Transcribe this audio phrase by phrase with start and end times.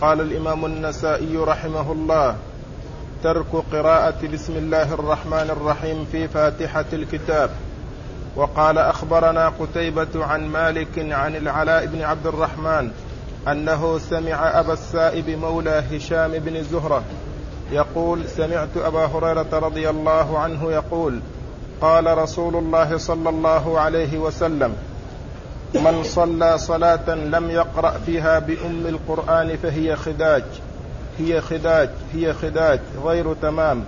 [0.00, 2.36] قال الإمام النسائي رحمه الله
[3.22, 7.50] ترك قراءة بسم الله الرحمن الرحيم في فاتحة الكتاب.
[8.36, 12.90] وقال أخبرنا قتيبة عن مالك عن العلاء بن عبد الرحمن
[13.48, 17.02] أنه سمع أبا السائب مولى هشام بن زهرة
[17.72, 21.20] يقول سمعت أبا هريرة رضي الله عنه يقول
[21.80, 24.74] قال رسول الله صلى الله عليه وسلم
[25.74, 30.42] من صلى صلاة لم يقرأ فيها بأم القرآن فهي خداج
[31.18, 33.84] هي خداج هي خداج غير تمام.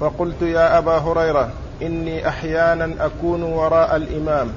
[0.00, 1.50] فقلت يا أبا هريرة
[1.82, 4.48] إني أحيانا أكون وراء الإمام.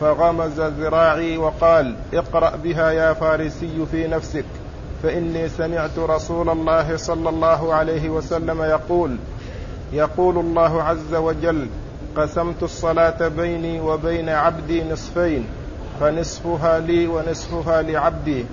[0.00, 4.44] فغمز ذراعي وقال اقرأ بها يا فارسي في نفسك.
[5.02, 9.16] فإني سمعت رسول الله صلى الله عليه وسلم يقول
[9.92, 11.66] يقول الله عز وجل
[12.16, 15.46] قسمت الصلاة بيني وبين عبدي نصفين.
[16.00, 18.44] فنصفها لي ونصفها لعبدي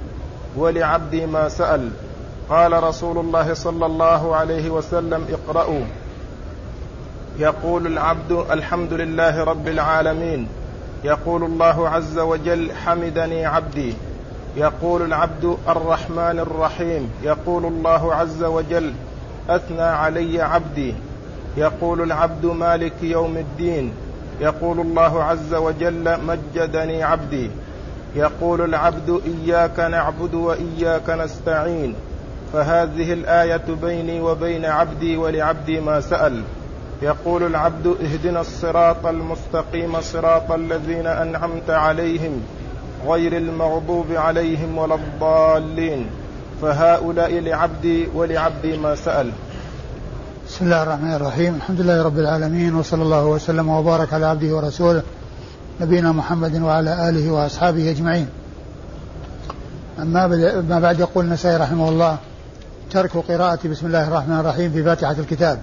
[0.57, 1.89] ولعبدي ما سأل.
[2.49, 5.81] قال رسول الله صلى الله عليه وسلم اقرأوا.
[7.39, 10.47] يقول العبد الحمد لله رب العالمين.
[11.03, 13.93] يقول الله عز وجل حمدني عبدي.
[14.57, 17.11] يقول العبد الرحمن الرحيم.
[17.23, 18.93] يقول الله عز وجل
[19.49, 20.95] أثنى علي عبدي.
[21.57, 23.93] يقول العبد مالك يوم الدين.
[24.43, 27.49] يقول الله عز وجل مجدني عبدي.
[28.15, 31.95] يقول العبد إياك نعبد وإياك نستعين.
[32.53, 36.43] فهذه الآية بيني وبين عبدي ولعبدي ما سأل.
[37.01, 42.41] يقول العبد اهدنا الصراط المستقيم صراط الذين أنعمت عليهم
[43.07, 46.05] غير المغضوب عليهم ولا الضالين.
[46.61, 49.31] فهؤلاء لعبدي ولعبدي ما سأل.
[50.53, 51.55] بسم الله الرحمن الرحيم.
[51.55, 55.03] الحمد لله رب العالمين وصلى الله وسلم وبارك على عبده ورسوله
[55.81, 58.27] نبينا محمد وعلى آله وأصحابه أجمعين.
[59.99, 60.27] أما
[60.69, 62.17] ما بعد يقول النسائي رحمه الله
[62.91, 65.59] ترك قراءة بسم الله الرحمن الرحيم في فاتحة الكتاب.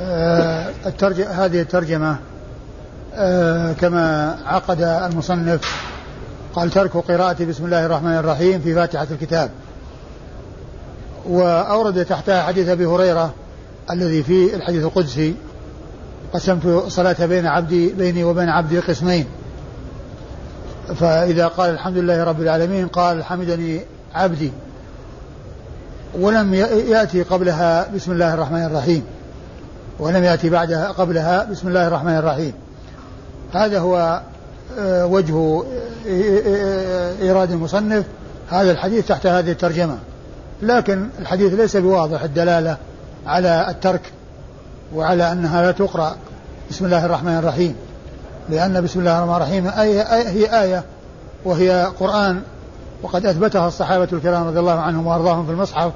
[0.00, 0.72] آه
[1.30, 2.16] هذه الترجمة
[3.14, 5.60] آه كما عقد المصنف
[6.54, 9.50] قال ترك قراءة بسم الله الرحمن الرحيم في فاتحة الكتاب.
[11.28, 13.34] وأورد تحتها حديث أبي هريرة
[13.90, 15.34] الذي فيه الحديث القدسي
[16.32, 19.26] قسمت الصلاة بين عبدي بيني وبين عبدي قسمين.
[20.94, 23.80] فإذا قال الحمد لله رب العالمين قال حمدني
[24.14, 24.52] عبدي.
[26.18, 26.54] ولم
[26.88, 29.02] يأتي قبلها بسم الله الرحمن الرحيم.
[29.98, 32.52] ولم يأتي بعدها قبلها بسم الله الرحمن الرحيم.
[33.52, 34.22] هذا هو
[34.78, 35.62] آه، وجه
[37.22, 38.04] إيراد المصنف.
[38.50, 39.98] هذا الحديث تحت هذه الترجمة.
[40.62, 42.76] لكن الحديث ليس بواضح الدلالة
[43.26, 44.00] على الترك
[44.94, 46.16] وعلى أنها لا تقرأ
[46.70, 47.76] بسم الله الرحمن الرحيم.
[48.48, 50.84] لأن بسم الله الرحمن الرحيم أي هي آية
[51.44, 52.42] وهي قرآن
[53.02, 55.92] وقد أثبتها الصحابة الكرام رضي الله عنهم وأرضاهم في المصحف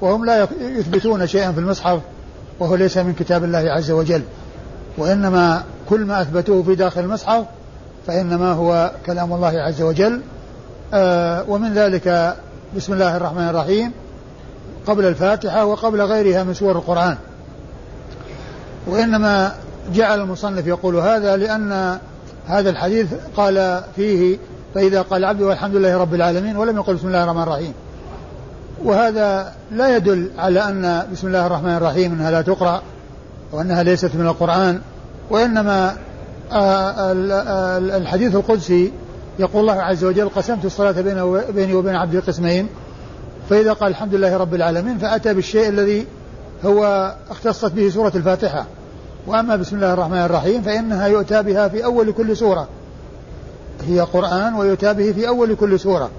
[0.00, 2.00] وهم لا يثبتون شيئا في المصحف
[2.60, 4.22] وهو ليس من كتاب الله عز وجل.
[4.98, 7.44] وإنما كل ما أثبتوه في داخل المصحف
[8.06, 10.20] فإنما هو كلام الله عز وجل.
[10.94, 12.36] آه ومن ذلك
[12.76, 13.92] بسم الله الرحمن الرحيم
[14.86, 17.16] قبل الفاتحة وقبل غيرها من سور القرآن.
[18.86, 19.52] وإنما
[19.94, 21.98] جعل المصنف يقول هذا لأن
[22.46, 23.06] هذا الحديث
[23.36, 24.38] قال فيه
[24.74, 27.72] فإذا قال العبد والحمد لله رب العالمين ولم يقل بسم الله الرحمن الرحيم.
[28.84, 32.82] وهذا لا يدل على أن بسم الله الرحمن الرحيم أنها لا تقرأ
[33.52, 34.80] وأنها ليست من القرآن.
[35.30, 35.96] وإنما
[36.52, 37.12] آه،
[37.96, 38.92] الحديث القدسي
[39.38, 40.94] يقول الله عز وجل قسمت الصلاة
[41.50, 42.68] بيني وبين عبدي قسمين.
[43.50, 46.06] فإذا قال الحمد لله رب العالمين فأتى بالشيء الذي
[46.64, 48.66] هو اختصت به سورة الفاتحة.
[49.26, 52.68] وأما بسم الله الرحمن الرحيم فإنها يؤتى بها في أول كل سورة.
[53.86, 56.10] هي قرآن ويؤتى به في أول كل سورة.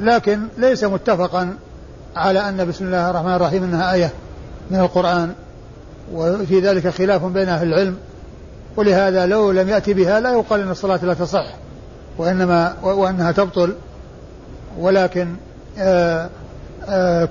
[0.00, 1.54] لكن ليس متفقا
[2.16, 4.10] على أن بسم الله الرحمن الرحيم أنها آية
[4.70, 5.32] من القرآن
[6.14, 7.96] وفي ذلك خلاف بين أهل العلم.
[8.76, 11.46] ولهذا لو لم يأتي بها لا يقال أن الصلاة لا تصح
[12.18, 13.74] وإنما وأنها تبطل.
[14.78, 15.34] ولكن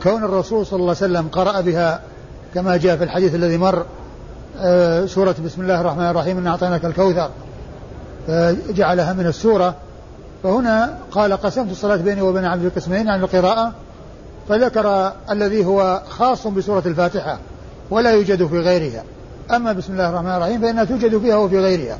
[0.03, 2.01] كون الرسول صلى الله عليه وسلم قرأ بها
[2.53, 3.85] كما جاء في الحديث الذي مر
[4.61, 7.29] آه، سورة بسم الله الرحمن الرحيم إن أعطيناك الكوثر
[8.69, 9.75] جعلها من السورة.
[10.43, 13.73] فهنا قال قسمت الصلاة بيني وبين عبد القسمين عن القراءة.
[14.49, 17.37] فذكر الذي هو خاص بسورة الفاتحة
[17.89, 19.03] ولا يوجد في غيرها.
[19.51, 21.97] أما بسم الله الرحمن الرحيم فإنها توجد فيها وفي غيرها.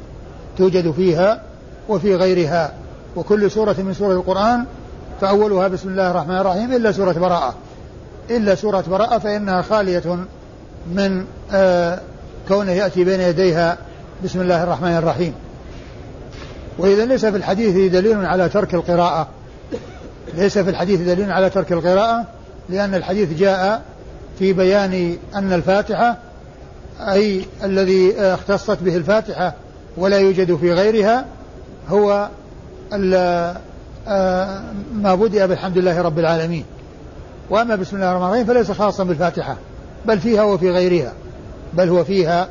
[0.58, 1.42] توجد فيها
[1.90, 2.74] وفي غيرها.
[3.16, 4.66] وكل سورة من سورة القرآن
[5.22, 7.56] فأولها بسم الله الرحمن الرحيم إلا سورة براءة.
[8.30, 10.26] إلا سورة براءة فإنها خالية
[10.94, 12.00] من آه
[12.48, 13.78] كونه يأتي بين يديها
[14.24, 15.34] بسم الله الرحمن الرحيم.
[16.78, 19.28] وإذا ليس في الحديث دليل على ترك القراءة.
[20.34, 22.26] ليس في الحديث دليل على ترك القراءة
[22.70, 23.82] لأن الحديث جاء
[24.40, 26.18] في بيان أن الفاتحة
[27.00, 29.54] أي الذي اختصت به الفاتحة
[29.98, 31.26] ولا يوجد في غيرها
[31.90, 32.30] هو
[32.94, 33.56] آه،
[34.94, 36.66] ما بدأ بالحمد لله رب العالمين.
[37.50, 39.56] وأما بسم الله الرحمن الرحيم فليس خاصا بالفاتحة
[40.06, 41.14] بل فيها وفي غيرها
[41.74, 42.48] بل هو فيها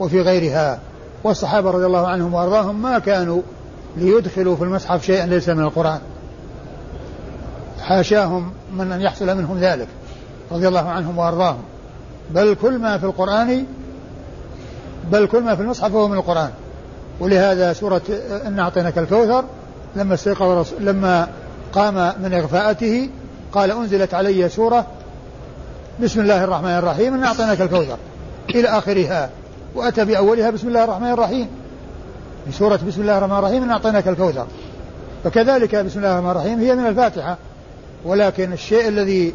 [0.00, 0.78] وفي غيرها.
[1.24, 3.42] والصحابة رضي الله عنهم وأرضاهم ما كانوا
[3.96, 6.00] ليدخلوا في المصحف شيئا ليس من القرآن.
[7.82, 9.88] حاشاهم من أن يحصل منهم ذلك
[10.52, 11.62] رضي الله عنهم وأرضاهم.
[12.30, 13.64] بل كل ما في القرآن
[15.12, 16.50] بل كل ما في المصحف هو من القرآن.
[17.20, 18.02] ولهذا سورة
[18.46, 19.44] إن أعطيناك الكوثر
[19.96, 21.28] لما استيقظ لما
[21.72, 23.08] قام من إغفاءته
[23.52, 24.86] قال أنزلت علي سورة
[26.02, 27.96] بسم الله الرحمن الرحيم إن أعطيناك الكوثر
[28.50, 29.30] إلى آخرها
[29.74, 31.48] وأتى بأولها بسم الله الرحمن الرحيم.
[32.52, 34.46] سورة بسم الله الرحمن الرحيم إن أعطيناك الكوثر.
[35.24, 37.36] فكذلك بسم الله الرحمن الرحيم هي من الفاتحة.
[38.04, 39.34] ولكن الشيء الذي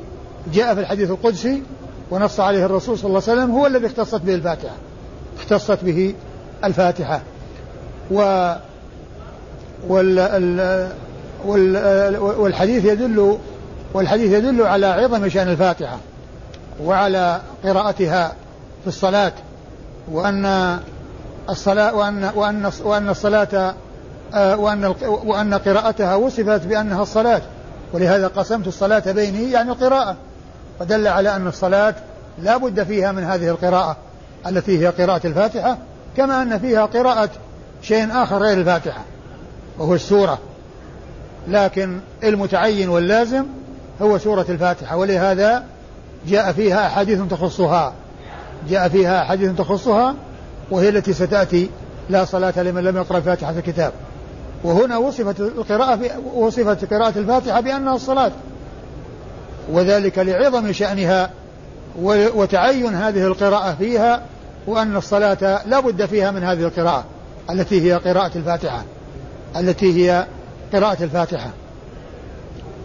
[0.53, 1.63] جاء في الحديث القدسي
[2.11, 4.75] ونص عليه الرسول صلى الله عليه وسلم هو الذي اختصت به الفاتحة.
[5.39, 6.13] اختصت به
[6.63, 7.21] الفاتحة.
[8.11, 8.51] و
[9.87, 10.89] وال
[11.45, 13.37] وال والحديث يدل
[13.93, 15.97] والحديث يدل على عظم شأن الفاتحة
[16.83, 18.33] وعلى قراءتها
[18.81, 19.33] في الصلاة
[20.11, 20.79] وأن
[21.49, 23.73] الصلاة وأن وأن وأن الصلاة
[24.33, 27.41] آه، وأن وأن قراءتها وصفت بأنها الصلاة
[27.93, 30.15] ولهذا قسمت الصلاة بيني يعني القراءة
[30.81, 31.95] ودل على أن الصلاة
[32.39, 33.97] لا بد فيها من هذه القراءة
[34.47, 35.77] التي هي قراءة الفاتحة
[36.17, 37.29] كما أن فيها قراءة
[37.81, 39.01] شيء آخر غير الفاتحة.
[39.79, 40.39] وهو السورة.
[41.47, 43.45] لكن المتعين واللازم
[44.01, 45.63] هو سورة الفاتحة ولهذا
[46.27, 47.93] جاء فيها أحاديث تخصها.
[48.69, 50.15] جاء فيها أحاديث تخصها
[50.71, 51.69] وهي التي ستأتي.
[52.09, 53.93] لا صلاة لمن لم يقرأ فاتحة الكتاب.
[54.63, 55.99] وهنا وصفت القراءة
[56.35, 58.31] وصفت قراءة الفاتحة بأنها الصلاة.
[59.71, 61.29] وذلك لعظم شأنها
[62.35, 64.21] وتعين هذه القراءة فيها
[64.67, 67.05] وأن الصلاة لا بد فيها من هذه القراءة
[67.49, 68.83] التي هي قراءة الفاتحة.
[69.55, 70.25] التي هي
[70.73, 71.49] قراءة الفاتحة.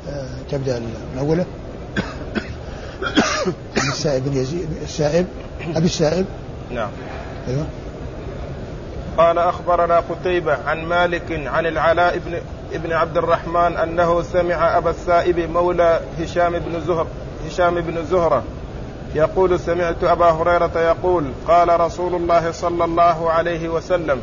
[0.09, 1.47] أه تبدأ من أوله.
[3.77, 5.27] عن السائب بن يزيد السائب
[5.77, 6.27] أبي السائب.
[6.71, 6.91] نعم.
[7.49, 7.67] أيوه.
[9.19, 12.39] قال أخبرنا قتيبة عن مالك عن العلاء بن
[12.73, 17.07] ابن عبد الرحمن أنه سمع أبا السائب مولى هشام بن زهر
[17.47, 18.43] هشام بن زهرة
[19.15, 24.21] يقول سمعت أبا هريرة يقول قال رسول الله صلى الله عليه وسلم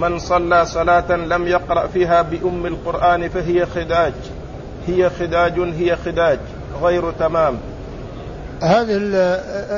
[0.00, 4.12] من صلى صلاة لم يقرأ فيها بأم القرآن فهي خداج.
[4.86, 6.38] هي خداج هي خداج.
[6.82, 7.56] غير تمام.
[8.62, 8.92] هذه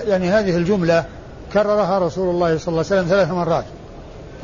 [0.07, 1.05] يعني هذه الجملة
[1.53, 3.65] كررها رسول الله صلى الله عليه وسلم ثلاث مرات.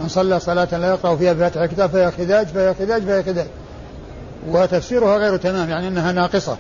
[0.00, 3.46] من صلى صلاة لا يقرأ فيها بفاتحة الكتاب فهي خداج فهي خداج فهي خداج.
[4.48, 6.56] وتفسيرها غير تمام يعني أنها ناقصة.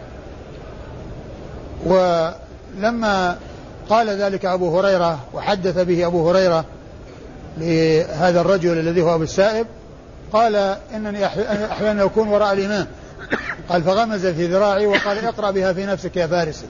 [1.86, 3.36] ولما
[3.90, 6.64] قال ذلك أبو هريرة وحدث به أبو هريرة
[7.58, 9.66] لهذا الرجل الذي هو أبو السائب
[10.32, 11.26] قال إنني
[11.72, 12.86] أحيانا أكون وراء الإمام.
[13.68, 16.66] قال فغمز في ذراعي وقال اقرأ بها في نفسك يا فارسي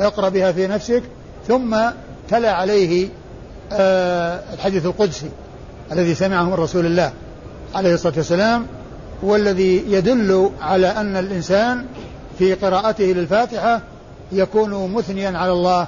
[0.00, 1.02] اقرأ بها في نفسك
[1.48, 1.76] ثم
[2.28, 3.08] تلا عليه
[3.72, 5.30] آه الحديث القدسي
[5.92, 7.12] الذي سمعه من رسول الله
[7.74, 8.66] عليه الصلاة والسلام
[9.22, 11.84] والذي يدل على أن الإنسان
[12.38, 13.80] في قراءته للفاتحة
[14.32, 15.86] يكون مثنيا على الله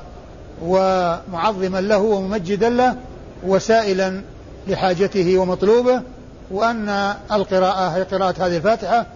[0.62, 2.96] ومعظما له وممجدا له
[3.46, 4.20] وسائلا
[4.68, 6.02] لحاجته ومطلوبه
[6.50, 9.06] وأن القراءة هي قراءة هذه الفاتحة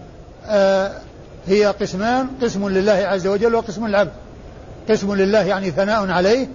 [0.47, 0.91] آه
[1.47, 4.11] هي قسمان قسم لله عز وجل وقسم للعبد.
[4.89, 6.47] قسم لله يعني ثناء عليه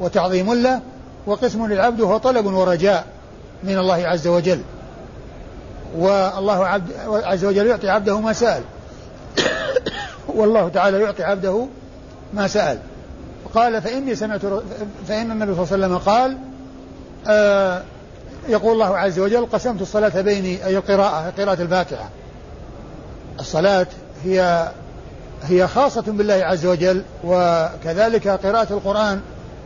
[0.00, 0.80] وتعظيم له
[1.26, 3.04] وقسم للعبد هو طلب ورجاء
[3.64, 4.60] من الله عز وجل.
[5.98, 8.62] والله عبد عز وجل يعطي عبده ما سأل.
[10.28, 11.66] والله تعالى يعطي عبده
[12.34, 12.78] ما سأل.
[13.54, 14.40] قال فإني سمعت
[15.08, 16.38] فإن النبي صلى الله عليه وسلم قال
[17.28, 17.82] آه
[18.48, 22.08] يقول الله عز وجل قسمت الصلاة بيني أي القراءة قراءة الفاتحة.
[23.40, 23.86] الصلاة
[24.24, 24.68] هي
[25.44, 29.20] هي خاصة بالله عز وجل وكذلك قراءة القرآن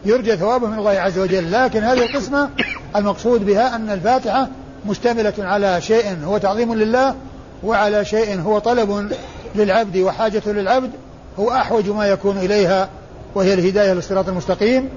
[0.05, 1.53] يرجى ثوابه من الله عز وجل.
[1.53, 2.51] لكن هذه القسمة
[2.97, 4.49] المقصود بها أن الفاتحة
[4.87, 7.15] مشتملة على شيء هو تعظيم لله
[7.63, 9.13] وعلى شيء هو طلب
[9.55, 10.91] للعبد وحاجة للعبد
[11.39, 12.89] هو أحوج ما يكون إليها
[13.35, 14.89] وهي الهداية للصراط المستقيم.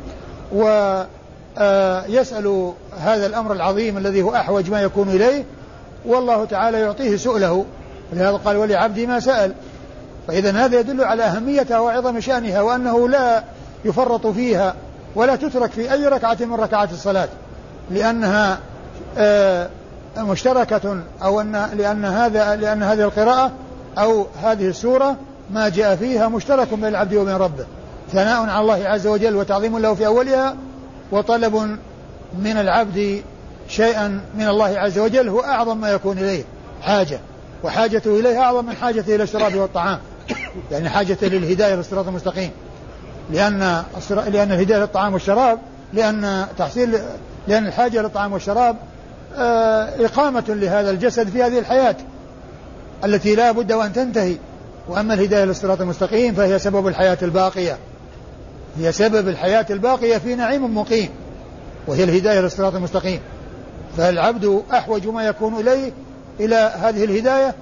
[0.53, 1.20] ويسأل
[1.57, 2.05] آه،
[2.99, 5.43] هذا الأمر العظيم الذي هو أحوج ما يكون إليه
[6.05, 7.65] والله تعالى يعطيه سؤله.
[8.13, 9.53] ولهذا قال ولعبدي ما سأل.
[10.27, 13.43] فإذا هذا يدل على أهميتها وعظم شأنها وأنه لا
[13.85, 14.75] يفرط فيها
[15.15, 17.29] ولا تترك في أي ركعة من ركعات الصلاة
[17.91, 18.59] لأنها
[19.17, 19.69] آه،
[20.17, 23.51] مشتركة أو أن لأن هذا لأن هذه القراءة
[23.97, 25.15] أو هذه السورة
[25.49, 27.65] ما جاء فيها مشترك بين العبد وبين ربه
[28.11, 30.55] ثناء على الله عز وجل وتعظيم له في أولها
[31.11, 31.77] وطلب
[32.39, 33.21] من العبد
[33.67, 36.43] شيئا من الله عز وجل هو أعظم ما يكون إليه
[36.81, 37.19] حاجة.
[37.63, 39.99] وحاجته إليه أعظم من حاجته إلى الشراب والطعام.
[40.71, 42.51] يعني حاجته للهداية للصراط المستقيم.
[43.31, 45.59] لأن لأن الهداية للطعام والشراب
[45.93, 46.99] لأن تحصيل
[47.47, 48.75] لأن الحاجة للطعام والشراب
[49.35, 51.95] آه، إقامة لهذا الجسد في هذه الحياة
[53.05, 54.35] التي لا بد وأن تنتهي.
[54.87, 57.77] وأما الهداية للصراط المستقيم فهي سبب الحياة الباقية.
[58.77, 61.09] هي سبب الحياة الباقية في نعيم مقيم
[61.87, 63.19] وهي الهداية للصراط المستقيم.
[63.97, 65.91] فالعبد أحوج ما يكون إليه
[66.39, 67.55] إلى هذه الهداية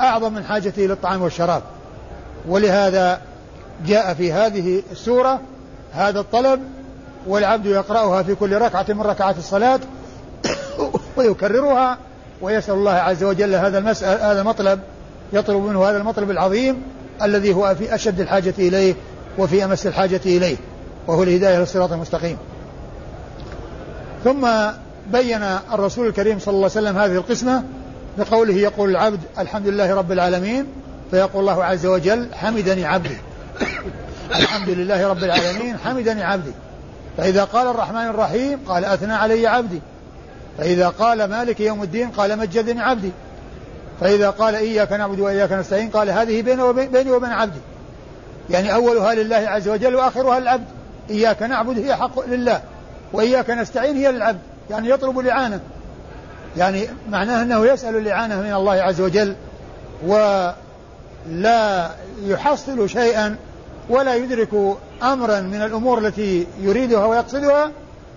[0.00, 1.62] أعظم من حاجته إلى الطعام والشراب.
[2.48, 3.20] ولهذا
[3.86, 5.40] جاء في هذه السورة
[5.92, 6.60] هذا الطلب
[7.26, 9.80] والعبد يقرأها في كل ركعة من ركعات الصلاة
[11.16, 11.98] ويكررها
[12.42, 14.80] ويسأل الله عز وجل هذا المسأل هذا المطلب
[15.32, 16.82] يطلب منه هذا المطلب العظيم
[17.22, 18.94] الذي هو في أشد الحاجة إليه
[19.38, 20.56] وفي أمس الحاجة إليه
[21.06, 22.36] وهو الهداية للصراط المستقيم.
[24.24, 24.48] ثم
[25.12, 27.64] بين الرسول الكريم صلى الله عليه وسلم هذه القسمة
[28.18, 30.66] بقوله يقول العبد الحمد لله رب العالمين
[31.10, 33.16] فيقول الله عز وجل حمدني عبدي.
[34.30, 36.52] الحمد لله رب العالمين حمدني عبدي.
[37.16, 39.80] فإذا قال الرحمن الرحيم قال أثنى علي عبدي.
[40.58, 43.10] فإذا قال مالك يوم الدين قال مجدني عبدي.
[44.00, 46.62] فإذا قال إياك نعبد وإياك نستعين قال هذه بيني
[47.12, 47.58] وبين, عبدي.
[48.50, 50.64] يعني أولها لله عز وجل وآخرها للعبد.
[51.10, 52.62] إياك نعبد هي حق لله
[53.12, 54.38] وإياك نستعين هي للعبد.
[54.70, 55.60] يعني يطلب الإعانة.
[56.56, 59.34] يعني معناه أنه يسأل الإعانة من الله عز وجل
[60.06, 61.90] ولا
[62.22, 63.36] يحصل شيئا
[63.88, 67.70] ولا يدرك أمرا من الأمور التي يريدها ويقصدها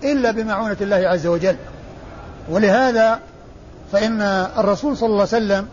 [0.04, 1.56] إلا بمعونة الله عز وجل.
[2.50, 3.20] ولهذا
[3.92, 4.22] فإن
[4.58, 5.68] الرسول صلى الله عليه وسلم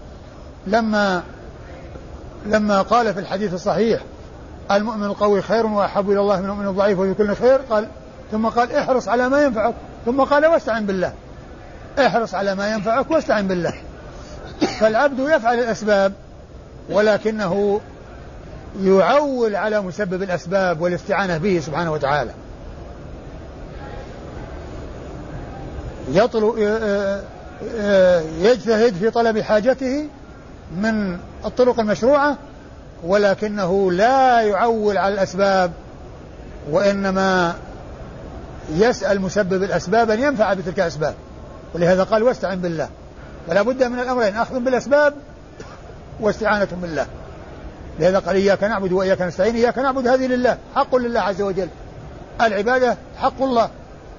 [0.66, 1.22] لما
[2.46, 4.00] لما قال في الحديث الصحيح
[4.72, 7.88] المؤمن القوي خير وأحب إلى الله من المؤمن الضعيف وفي كل خير؟ قال
[8.32, 9.74] ثم قال احرص على ما ينفعك.
[10.06, 11.12] ثم قال واستعن بالله.
[11.98, 13.74] احرص على ما ينفعك واستعن بالله.
[14.80, 16.12] فالعبد يفعل الأسباب
[16.90, 17.80] ولكنه
[18.82, 22.30] يعول على مسبب الأسباب والاستعانة به سبحانه وتعالى.
[26.08, 26.58] يطلب
[28.40, 30.08] يجتهد في طلب حاجته
[30.76, 32.36] من الطرق المشروعة
[33.04, 35.72] ولكنه لا يعول على الأسباب
[36.70, 37.54] وإنما
[38.74, 41.14] يسأل مسبب الأسباب أن ينفع بتلك الأسباب.
[41.74, 42.88] ولهذا قال واستعن بالله.
[43.48, 45.14] فلا بد من الأمرين أخذ بالأسباب
[46.20, 47.06] واستعانة بالله.
[47.98, 51.68] لهذا قال إياك نعبد وإياك نستعين إياك نعبد هذه لله حق لله عز وجل.
[52.40, 53.70] العبادة حق الله.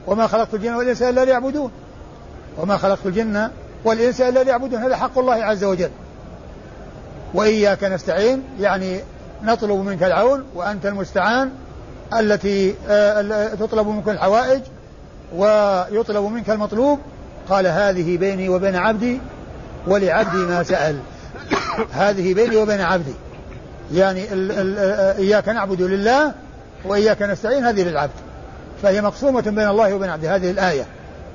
[0.08, 1.72] وما خلقت الجن والإنس إلا ليعبدون.
[2.58, 3.50] وما خلقت الجن
[3.86, 4.84] والإنس إلا ليعبدون.
[4.84, 5.90] هذا حق الله عز وجل.
[7.34, 9.00] وإياك نستعين يعني
[9.44, 11.52] نطلب منك العون وأنت المستعان
[12.20, 14.62] التي آه، تطلب منك الحوائج
[15.36, 17.00] ويطلب منك المطلوب.
[17.50, 19.20] قال هذه بيني وبين عبدي
[19.88, 21.00] ولعبدي ما سأل.
[21.94, 23.14] هذه بيني وبين عبدي.
[23.94, 26.34] يعني ال ال آه، إياك نعبد لله
[26.86, 28.12] وإياك نستعين هذه للعبد.
[28.84, 30.36] فهي مقسومة بين الله وبين عبده.
[30.36, 30.86] هذه الآية.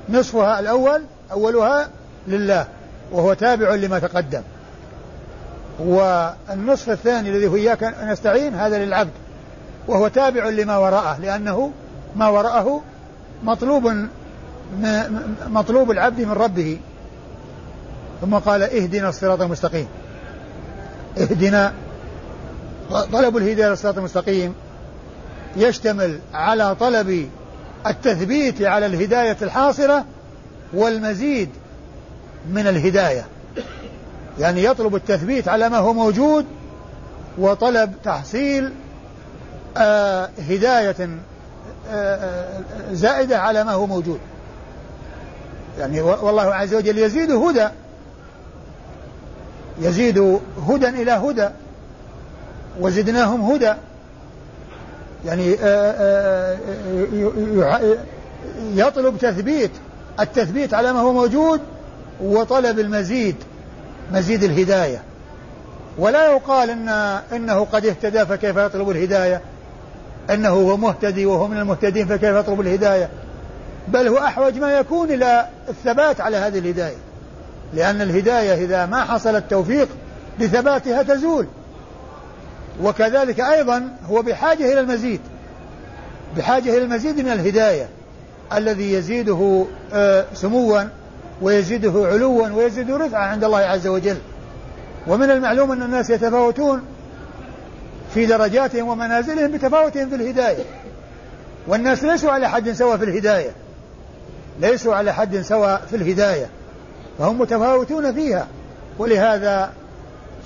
[0.09, 1.87] نصفها الأول أولها
[2.27, 2.67] لله
[3.11, 4.41] وهو تابع لما تقدم.
[5.79, 9.11] والنصف الثاني الذي هو إياك نستعين هذا للعبد
[9.87, 11.71] وهو تابع لما وراءه لأنه
[12.15, 12.81] ما وراءه
[13.43, 13.93] مطلوب
[15.47, 16.79] مطلوب العبد من ربه.
[18.21, 19.87] ثم قال اهدنا الصراط المستقيم.
[21.17, 21.73] اهدنا
[23.13, 24.53] طلب الهداية للصراط المستقيم
[25.55, 27.29] يشتمل على طلب
[27.87, 30.05] التثبيت على الهداية الحاصلة
[30.73, 31.49] والمزيد
[32.49, 33.25] من الهداية.
[34.39, 36.45] يعني يطلب التثبيت على ما هو موجود
[37.37, 38.71] وطلب تحصيل
[39.77, 41.09] آه هداية
[41.89, 42.61] آه, آه،
[42.93, 44.19] زائدة على ما هو موجود.
[45.79, 47.67] يعني والله عز وجل يزيد هدى
[49.81, 51.49] يزيد هدى إلى هدى
[52.79, 53.73] وزدناهم هدى.
[55.25, 55.53] يعني
[58.73, 59.71] يطلب تثبيت
[60.19, 61.61] التثبيت على ما هو موجود
[62.21, 63.35] وطلب المزيد
[64.11, 65.01] مزيد الهداية.
[65.97, 66.89] ولا يقال إن
[67.33, 69.41] إنه قد اهتدى فكيف يطلب الهداية؟
[70.29, 73.09] أنه هو مهتدي وهو من المهتدين فكيف يطلب الهداية؟
[73.87, 76.97] بل هو أحوج ما يكون إلى الثبات على هذه الهداية.
[77.73, 79.87] لأن الهداية إذا ما حصل التوفيق
[80.39, 81.47] لثباتها تزول.
[82.81, 85.21] وكذلك أيضا هو بحاجة إلى المزيد.
[86.37, 87.87] بحاجة إلى المزيد من الهداية.
[88.53, 90.83] الذي يزيده آه، سموا
[91.41, 94.17] ويزيده علوا ويزيده رفعة عند الله عز وجل.
[95.07, 96.81] ومن المعلوم أن الناس يتفاوتون
[98.13, 100.63] في درجاتهم ومنازلهم بتفاوتهم في الهداية.
[101.67, 103.51] والناس ليسوا على حد سواء في الهداية.
[104.59, 106.45] ليسوا على حد سواء في الهداية.
[107.19, 108.47] فهم متفاوتون فيها.
[108.99, 109.71] ولهذا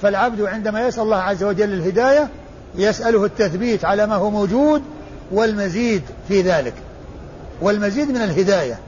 [0.02, 2.28] فالعبد عندما يسأل الله عز وجل الهداية
[2.76, 4.84] يسأله التثبيت على ما هو موجود
[5.32, 6.74] والمزيد في ذلك.
[7.62, 8.80] والمزيد من الهداية.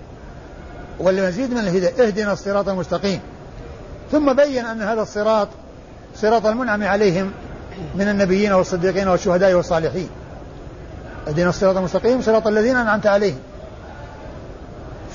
[1.00, 3.20] والمزيد من الهداية اهدنا الصراط المستقيم.
[4.12, 5.48] ثم بين أن هذا الصراط
[6.16, 7.32] صراط المنعم عليهم
[7.96, 10.10] من النبيين والصديقين والشهداء والصالحين.
[11.28, 13.40] اهدنا الصراط المستقيم صراط الذين أنعمت عليهم.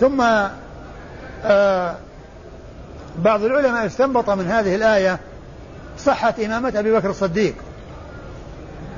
[0.01, 0.25] ثم
[1.45, 1.95] آه
[3.19, 5.19] بعض العلماء استنبط من هذه الآية
[5.99, 7.55] صحة إمامة أبي بكر الصديق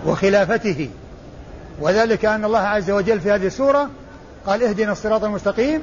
[0.06, 0.90] وخلافته.
[1.80, 3.90] وذلك أن الله عز وجل في هذه السورة
[4.46, 5.82] قال اهدنا الصراط المستقيم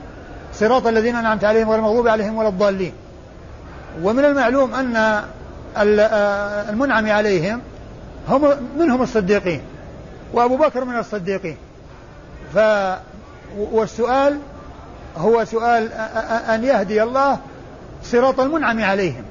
[0.60, 2.94] صراط الذين أنعمت عليهم غير المغضوب عليهم ولا الضالين.
[4.04, 5.24] ومن المعلوم أن
[6.70, 7.62] المنعم عليهم
[8.30, 8.42] هم
[8.78, 9.62] منهم الصديقين
[10.34, 11.58] وأبو بكر من الصديقين.
[12.54, 12.60] ف
[13.58, 14.40] والسؤال
[15.18, 15.92] هو سؤال
[16.50, 17.38] أن يهدي الله
[18.04, 19.24] صراط المنعم عليهم.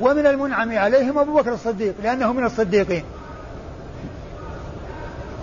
[0.00, 3.04] ومن المنعم عليهم أبو بكر الصديق لأنه من الصديقين.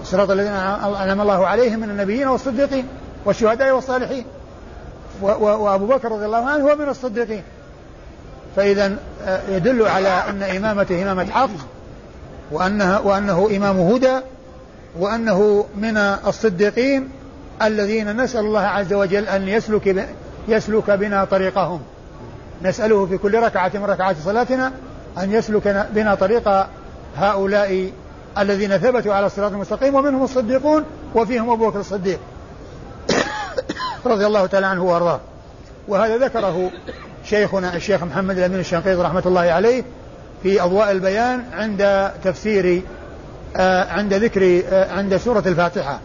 [0.04, 2.88] صراط الذين أنعم الله عليهم من النبيين والصديقين
[3.26, 4.26] والشهداء والصالحين.
[5.22, 7.44] وأبو بكر رضي الله عنه هو من الصديقين.
[8.56, 11.50] فإذا آه، يدل على أن إمامته إمامة حق
[12.52, 14.20] وأنها وأنه إمام هدى
[15.00, 17.10] وأنه من الصديقين
[17.62, 20.08] الذين نسأل الله عز وجل أن يسلك
[20.48, 21.82] يسلك بنا طريقهم.
[22.64, 24.72] نسأله في كل ركعة من ركعات صلاتنا
[25.18, 26.66] أن يسلك بنا طريق
[27.18, 27.92] هؤلاء
[28.38, 30.84] الذين ثبتوا على الصراط المستقيم ومنهم الصديقون
[31.16, 32.20] وفيهم أبو بكر الصديق.
[34.08, 35.20] رضي الله تعالى عنه وأرضاه.
[35.88, 36.72] وهذا ذكره
[37.26, 39.84] شيخنا الشيخ محمد الأمين الشنقيطي رحمة الله عليه
[40.44, 42.82] في أضواء البيان عند تفسير
[43.56, 46.00] آه، عند ذكر آه، عند سورة الفاتحة.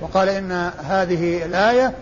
[0.00, 1.92] وقال إن هذه الآية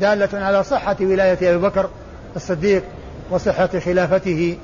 [0.00, 1.90] دالة على صحة ولاية أبي بكر
[2.36, 2.82] الصديق
[3.30, 4.58] وصحة خلافته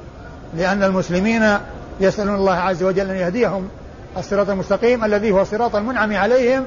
[0.56, 1.58] لأن المسلمين
[2.00, 3.68] يسألون الله عز وجل أن يهديهم
[4.16, 6.66] الصراط المستقيم الذي هو صراط المنعم عليهم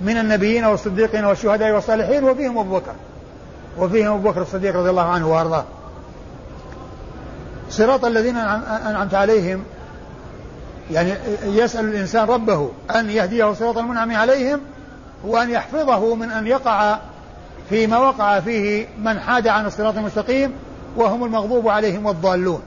[0.00, 2.92] من النبيين والصديقين والشهداء والصالحين وفيهم أبو بكر.
[3.78, 5.64] وفيهم أبو بكر الصديق رضي الله عنه وأرضاه.
[7.70, 9.64] صراط الذين أنعمت عليهم
[10.90, 14.60] يعني يسأل الإنسان ربه أن يهديه صراط المنعم عليهم
[15.24, 16.98] وأن يحفظه من أن يقع
[17.68, 20.52] فيما وقع فيه من حاد عن الصراط المستقيم
[20.96, 22.62] وهم المغضوب عليهم والضالون.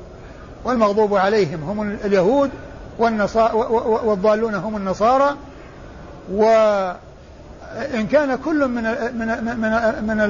[0.66, 2.50] والمغضوب عليهم هم اليهود
[4.04, 5.36] والضالون هم النصارى
[7.76, 9.72] وإن كان كل من من من,
[10.08, 10.22] من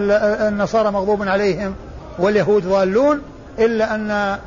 [0.47, 1.75] النصارى مغضوب عليهم
[2.19, 3.21] واليهود ضالون
[3.59, 4.37] إلا أن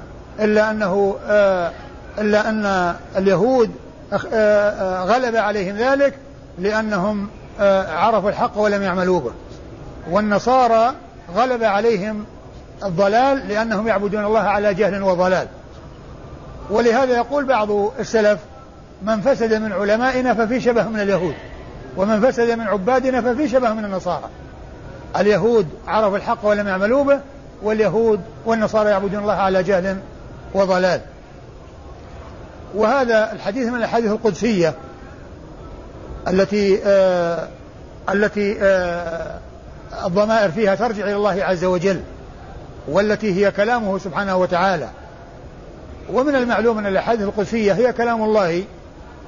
[0.41, 1.73] إلا أنه آه،
[2.19, 3.71] إلا أن اليهود
[4.13, 6.15] آه، آه، غلب عليهم ذلك
[6.59, 7.29] لأنهم
[7.89, 9.33] عرفوا الحق ولم يعملوا به.
[10.11, 10.95] والنصارى
[11.37, 12.25] غلب عليهم
[12.85, 15.47] الضلال لأنهم يعبدون الله على جهل وضلال.
[16.71, 18.39] ولهذا يقول بعض السلف
[19.03, 21.35] من فسد من علمائنا ففي شبه من اليهود.
[21.97, 24.29] ومن فسد من عبادنا ففي شبه من النصارى.
[25.17, 27.21] اليهود عرفوا الحق ولم يعملوا به
[27.63, 29.97] واليهود والنصارى يعبدون الله على جهل
[30.55, 31.01] وضلال.
[32.75, 34.75] وهذا الحديث من الأحاديث القدسية
[36.29, 37.49] التي آه
[38.09, 39.39] التي آه
[40.07, 42.01] الضمائر فيها ترجع إلى الله عز وجل
[42.89, 44.89] والتي هي كلامه سبحانه وتعالى.
[46.13, 48.65] ومن المعلوم أن الأحاديث القدسية هي كلام الله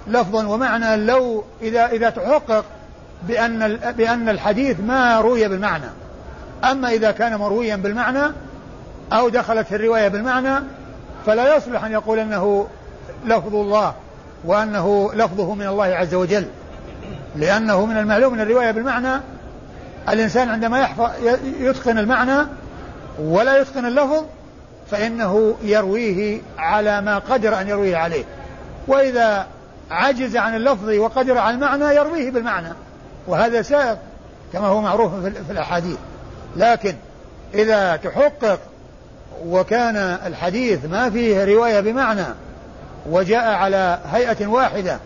[0.06, 2.64] لفظا ومعنى لو إذا إذا تحقق
[3.28, 5.86] بأن بأن الحديث ما روي بالمعنى.
[6.64, 8.32] أما إذا كان مرويا بالمعنى
[9.12, 10.64] أو دخلت في الرواية بالمعنى
[11.26, 12.66] فلا يصلح أن يقول أنه
[13.26, 13.94] لفظ الله
[14.44, 16.46] وأنه لفظه من الله عز وجل.
[17.36, 19.20] لأنه من المعلوم من الرواية بالمعنى
[20.08, 21.10] الإنسان عندما يحفظ
[21.60, 22.46] يتقن المعنى
[23.18, 24.24] ولا يتقن اللفظ
[24.90, 28.24] فإنه يرويه على ما قدر أن يرويه عليه.
[28.88, 29.46] وإذا
[29.92, 32.72] عجز عن اللفظ وقدر على المعنى يرويه بالمعنى.
[33.26, 33.98] وهذا سائق
[34.52, 35.96] كما هو معروف في الأحاديث.
[36.56, 36.94] لكن
[37.54, 38.58] إذا تحقق
[39.46, 42.24] وكان الحديث ما فيه رواية بمعنى
[43.10, 44.98] وجاء على هيئة واحدة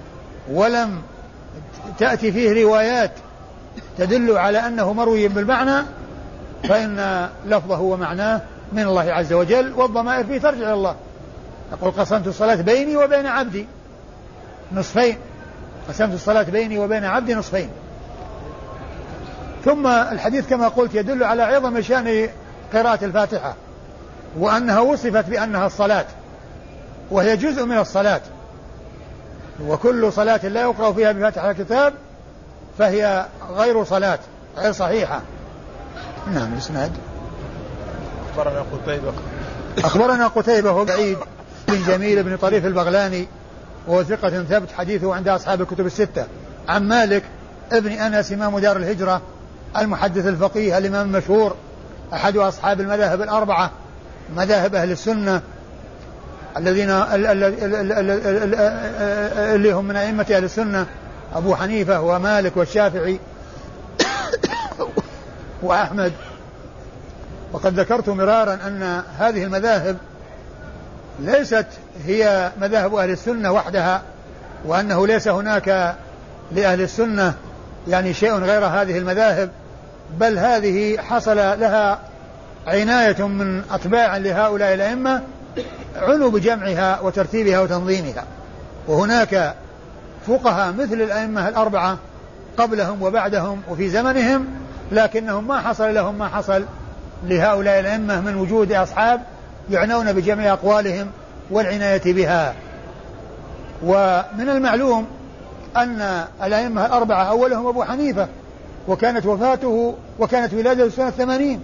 [0.51, 1.03] ولم
[1.99, 3.11] تأتي فيه روايات
[3.99, 5.87] تدل على أنه مروي بالمعنى
[6.69, 8.41] فإن لفظه ومعناه
[8.73, 10.97] من الله عز وجل والضمائر فيه ترجع إلى الله.
[11.73, 13.67] يقول قسمت الصلاة بيني وبين عبدي.
[14.73, 15.17] نصفين
[15.89, 17.71] قسمت الصلاة بيني وبين عبدي نصفين.
[19.65, 22.29] ثم الحديث كما قلت يدل على عظم شأن
[22.73, 23.55] قراءة الفاتحة
[24.39, 26.05] وأنها وصفت بأنها الصلاة
[27.11, 28.21] وهي جزء من الصلاة.
[29.63, 31.95] وكل صلاة لا يقرأ فيها بفاتح الكتاب
[32.79, 34.19] فهي غير صلاة
[34.57, 35.21] غير صحيحة.
[36.35, 36.93] نعم اسناد
[38.31, 39.13] أخبرنا قتيبة.
[39.79, 41.19] أخبرنا قتيبة هو بعيد
[41.69, 43.29] بن جميل بن طريف البغلاني
[43.87, 46.27] وهو ثقة ثبت حديثه عند أصحاب الكتب الستة
[46.69, 47.23] عن مالك
[47.73, 49.23] ابن أنس إمام دار الهجرة
[49.79, 51.57] المحدث الفقيه الإمام المشهور
[52.13, 53.71] أحد أصحاب المذاهب الأربعة
[54.37, 55.43] مذاهب أهل السنة
[56.57, 56.91] الذين
[59.55, 60.87] اللي هم من أئمة أهل السنة
[61.35, 63.21] أبو حنيفة ومالك والشافعي
[65.63, 66.13] وأحمد
[67.53, 69.97] وقد ذكرت مرارا أن هذه المذاهب
[71.21, 71.67] ليست
[72.07, 74.03] هي مذاهب أهل السنة وحدها
[74.65, 75.97] وأنه ليس هناك
[76.53, 77.35] لأهل السنة
[77.89, 79.51] يعني شيء غير هذه المذاهب
[80.21, 81.99] بل هذه حصل لها
[82.67, 85.23] عناية من أتباع لهؤلاء الأئمة
[85.97, 88.25] عنوا بجمعها وترتيبها وتنظيمها.
[88.89, 89.55] وهناك
[90.27, 91.99] فقهاء مثل الأئمة الأربعة
[92.57, 94.47] قبلهم وبعدهم وفي زمنهم
[94.93, 96.65] لكنهم ما حصل لهم ما حصل
[97.25, 99.21] لهؤلاء الأئمة من وجود أصحاب
[99.71, 101.07] يعنون بجميع أقوالهم
[101.51, 102.55] والعناية بها.
[103.83, 105.07] ومن المعلوم
[105.77, 108.29] أن الأئمة الأربعة أولهم أبو حنيفة
[108.89, 111.61] وكانت وفاته وكانت ولادته سنة ثمانين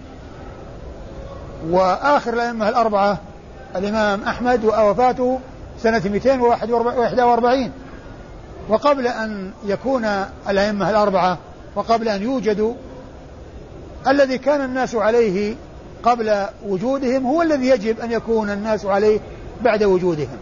[1.71, 3.19] وآخر الأئمة الأربعة
[3.77, 5.41] الإمام أحمد ووفاته
[5.83, 7.73] سنة 241
[8.69, 10.05] وقبل أن يكون
[10.49, 11.39] الأئمة الأربعة
[11.75, 12.75] وقبل أن يوجدوا
[14.09, 15.55] الذي كان الناس عليه
[16.03, 19.21] قبل وجودهم هو الذي يجب أن يكون الناس عليه
[19.63, 20.39] بعد وجودهم.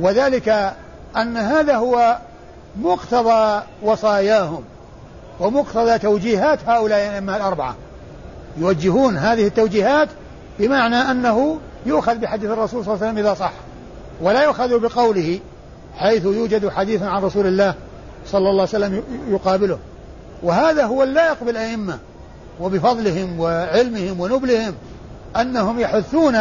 [0.00, 0.74] وذلك
[1.16, 2.18] أن هذا هو
[2.82, 4.64] مقتضى وصاياهم
[5.40, 7.76] ومقتضى توجيهات هؤلاء الأئمة الأربعة.
[8.58, 10.08] يوجهون هذه التوجيهات
[10.58, 13.52] بمعنى أنه يؤخذ بحديث الرسول صلى الله عليه وسلم إذا صح
[14.20, 15.40] ولا يؤخذ بقوله
[15.96, 17.74] حيث يوجد حديث عن رسول الله
[18.26, 19.78] صلى الله عليه وسلم يقابله.
[20.42, 21.98] وهذا هو اللائق بالأئمة.
[22.60, 24.74] وبفضلهم وعلمهم ونبلهم
[25.36, 26.36] أنهم يحثون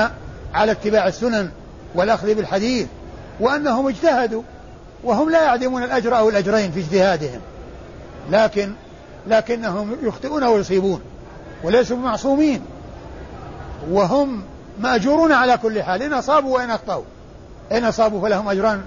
[0.54, 1.50] على اتباع السنن
[1.96, 2.88] والأخذ بالحديث
[3.40, 4.42] وأنهم اجتهدوا
[5.04, 7.40] وهم لا يعدمون الأجر أو الأجرين في اجتهادهم.
[8.32, 8.74] لكن
[9.28, 11.02] لكنهم يخطئون ويصيبون
[11.64, 12.62] وليسوا معصومين
[13.92, 14.44] وهم
[14.80, 16.02] مأجورون على كل حال.
[16.02, 17.04] إن أصابوا وإن أخطأوا.
[17.72, 18.82] إن أصابوا فلهم أجران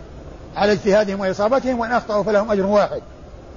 [0.56, 3.02] على اجتهادهم وإصابتهم وإن أخطأوا فلهم أجر واحد.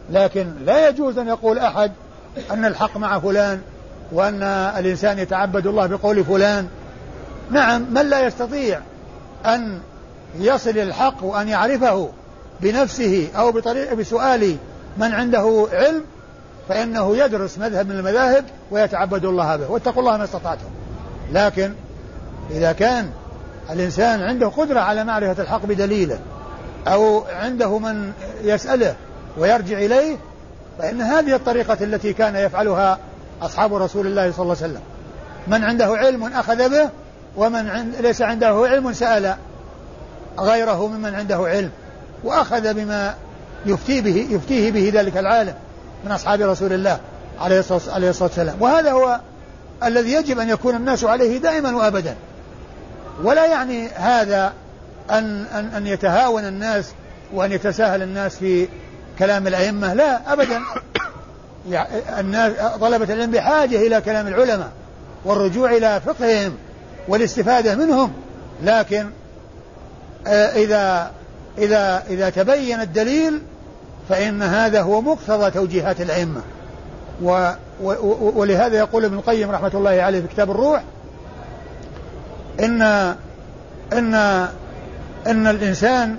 [0.10, 1.92] لكن لا يجوز أن يقول أحد
[2.52, 3.62] أن الحق مع فلان
[4.12, 4.44] وأن
[4.78, 6.68] الإنسان يتعبد الله بقول فلان.
[7.52, 8.80] نعم من لا يستطيع
[9.46, 9.80] أن
[10.40, 12.10] يصل الحق وأن يعرفه
[12.62, 14.58] بنفسه أو بطريق بسؤال
[14.98, 16.04] من عنده علم
[16.70, 20.70] فإنه يدرس مذهب من المذاهب ويتعبد الله به واتقوا الله ما استطعتم.
[21.32, 21.74] لكن
[22.52, 23.10] إذا كان
[23.70, 26.20] الإنسان عنده قدرة على معرفة الحق بدليله
[26.88, 28.12] أو عنده من
[28.44, 28.96] يسأله
[29.38, 30.18] ويرجع إليه
[30.80, 33.00] فإن هذه الطريقة التي كان يفعلها
[33.42, 34.82] أصحاب رسول الله صلى الله عليه وسلم.
[35.48, 36.90] من عنده علم أخذ به
[37.38, 39.36] ومن عند ليس عنده علم سأل
[40.40, 41.70] غيره ممن عنده علم
[42.24, 43.16] وأخذ بما
[43.66, 45.54] يفتي به يفتيه به ذلك العالم
[46.06, 47.00] من أصحاب رسول الله
[47.40, 48.56] عليه الصلاة والسلام.
[48.60, 49.20] وهذا هو
[49.84, 52.16] الذي يجب أن يكون الناس عليه دائما وأبدا.
[53.24, 54.54] ولا يعني هذا
[55.10, 56.92] أن, أن, أن يتهاون الناس
[57.34, 58.68] وأن يتساهل الناس في
[59.20, 60.62] كلام الأئمة لا أبدا.
[62.20, 64.72] الناس طلبة العلم بحاجة إلى كلام العلماء
[65.26, 66.54] والرجوع إلى فقههم
[67.08, 68.14] والاستفادة منهم.
[68.64, 69.10] لكن
[70.28, 71.12] آه، إذا
[71.58, 73.42] إذا إذا تبين الدليل
[74.10, 76.42] فإن هذا هو مقتضى توجيهات الأئمة.
[77.22, 77.52] و
[78.20, 80.84] ولهذا يقول ابن القيم رحمة الله عليه في كتاب الروح
[82.60, 82.82] إن
[83.94, 84.16] إن
[85.28, 86.18] إن الإنسان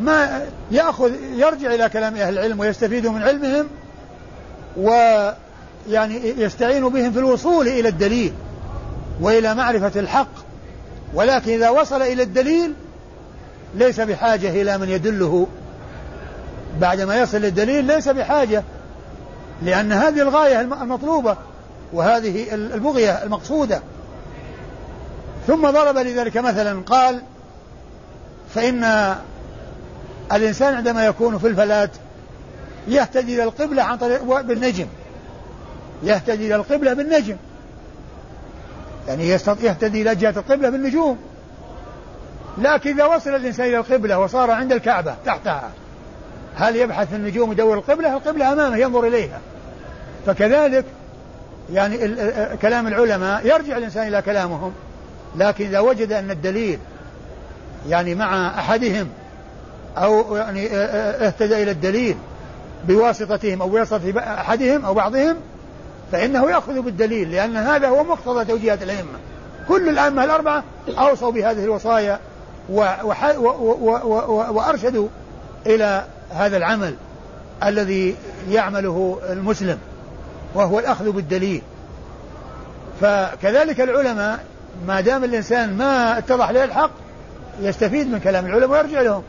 [0.00, 3.66] ما يأخذ يرجع إلى كلام أهل العلم ويستفيد من علمهم
[4.76, 8.32] ويعني يستعين بهم في الوصول إلى الدليل
[9.20, 10.28] وإلى معرفة الحق.
[11.14, 12.74] ولكن إذا وصل إلى الدليل
[13.74, 15.46] ليس بحاجة إلى من يدله.
[16.80, 18.62] بعدما يصل للدليل ليس بحاجة
[19.62, 21.36] لأن هذه الغاية المطلوبة
[21.92, 23.82] وهذه البغية المقصودة.
[25.46, 27.22] ثم ضرب لذلك مثلا قال
[28.54, 29.14] فإن
[30.32, 31.90] الإنسان عندما يكون في الفلاة
[32.88, 34.86] يهتدي إلى القبلة عن طريق بالنجم.
[36.02, 37.36] يهتدي إلى القبلة بالنجم.
[39.08, 39.28] يعني
[39.62, 41.18] يهتدي إلى جهة القبلة بالنجوم.
[42.58, 45.70] لكن إذا وصل الإنسان إلى القبلة وصار عند الكعبة تحتها
[46.56, 49.40] هل يبحث في النجوم يدور القبلة؟ القبلة أمامه ينظر إليها.
[50.26, 50.84] فكذلك
[51.72, 51.98] يعني
[52.62, 54.72] كلام العلماء يرجع الإنسان إلى كلامهم.
[55.36, 56.78] لكن إذا وجد أن الدليل
[57.88, 59.08] يعني مع أحدهم
[59.96, 62.16] أو يعني اهتدى إلى الدليل
[62.88, 65.36] بواسطتهم أو بواسطة أحدهم أو بعضهم
[66.12, 69.18] فإنه يأخذ بالدليل لأن هذا هو مقتضى توجيهات الأئمة.
[69.68, 72.18] كل الأئمة الأربعة أوصوا بهذه الوصايا
[74.50, 75.08] وأرشدوا
[75.66, 76.94] إلى هذا العمل
[77.64, 78.16] الذي
[78.50, 79.78] يعمله المسلم
[80.54, 81.62] وهو الأخذ بالدليل.
[83.00, 84.44] فكذلك العلماء
[84.86, 86.90] ما دام الإنسان ما اتضح له الحق
[87.60, 89.22] يستفيد من كلام العلماء ويرجع لهم.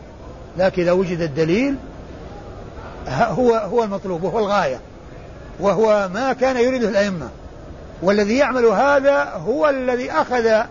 [0.59, 1.75] لكن إذا وجد الدليل
[3.07, 4.79] هو هو المطلوب وهو الغاية
[5.59, 7.29] وهو ما كان يريده الأئمة.
[8.01, 10.61] والذي يعمل هذا هو الذي أخذ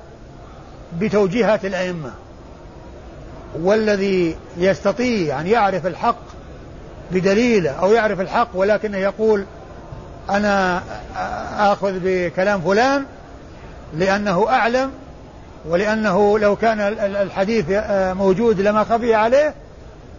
[1.00, 2.10] بتوجيهات الأئمة.
[3.62, 6.22] والذي يستطيع أن يعرف الحق
[7.10, 9.44] بدليله أو يعرف الحق ولكنه يقول
[10.30, 10.82] أنا
[11.58, 13.04] آخذ بكلام فلان
[13.94, 14.90] لأنه أعلم
[15.68, 17.64] ولأنه لو كان الحديث
[18.16, 19.54] موجود لما خفي عليه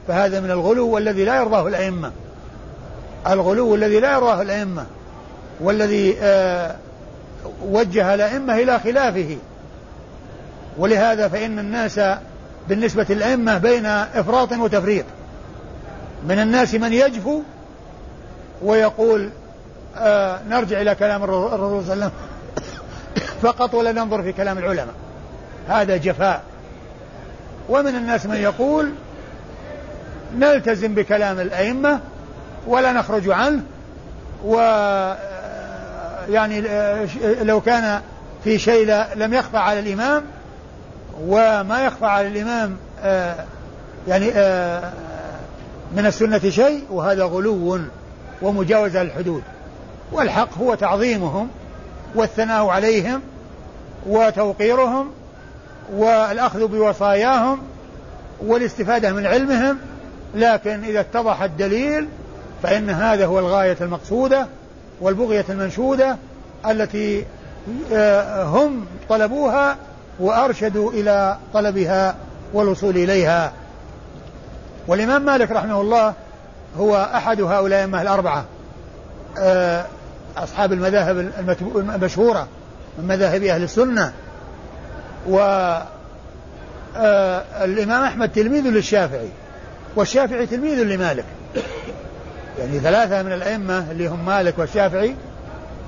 [0.09, 2.11] فهذا من الغلو والذي لا يرضاه الأئمة.
[3.27, 4.85] الغلو الذي لا يرضاه الأئمة.
[5.59, 6.17] والذي
[7.65, 9.37] وجه الأئمة إلى خلافه.
[10.77, 11.99] ولهذا فإن الناس
[12.69, 15.05] بالنسبة للأئمة بين إفراط وتفريط.
[16.27, 17.41] من الناس من يجفو
[18.61, 19.29] ويقول
[19.97, 22.11] آه نرجع إلى كلام الرسول صلى الله عليه وسلم.
[23.41, 24.95] فقط ولا ننظر في كلام العلماء.
[25.67, 26.41] هذا جفاء.
[27.69, 28.91] ومن الناس من يقول
[30.37, 31.99] نلتزم بكلام الأئمة
[32.67, 33.63] ولا نخرج عنه
[34.45, 34.55] و
[36.29, 36.61] يعني
[37.43, 38.01] لو كان
[38.43, 40.23] في شيء لم يخفى على الإمام
[41.21, 42.77] وما يخفى على الإمام
[44.07, 44.25] يعني
[45.95, 47.79] من السنة شيء وهذا غلو
[48.41, 49.43] ومجاوزة للحدود
[50.11, 51.47] والحق هو تعظيمهم
[52.15, 53.21] والثناء عليهم
[54.07, 55.11] وتوقيرهم
[55.93, 57.59] والأخذ بوصاياهم
[58.41, 59.77] والاستفادة من علمهم
[60.35, 62.07] لكن إذا اتضح الدليل
[62.63, 64.47] فإن هذا هو الغاية المقصودة
[65.01, 66.17] والبغية المنشودة
[66.69, 67.25] التي
[67.93, 69.77] آه، هم طلبوها
[70.19, 72.15] وأرشدوا إلى طلبها
[72.53, 73.51] والوصول إليها.
[74.87, 76.13] والإمام مالك رحمه الله
[76.77, 78.45] هو أحد هؤلاء الأئمة الأربعة
[79.39, 79.85] آه،
[80.37, 81.31] أصحاب المذاهب
[81.75, 82.47] المشهورة
[82.97, 84.13] من مذاهب أهل السنة
[85.29, 85.39] و
[86.97, 87.43] آه،
[88.07, 89.29] أحمد تلميذ للشافعي.
[89.99, 91.25] والشافعي تلميذ لمالك.
[92.59, 95.15] يعني ثلاثة من الأئمة اللي هم مالك والشافعي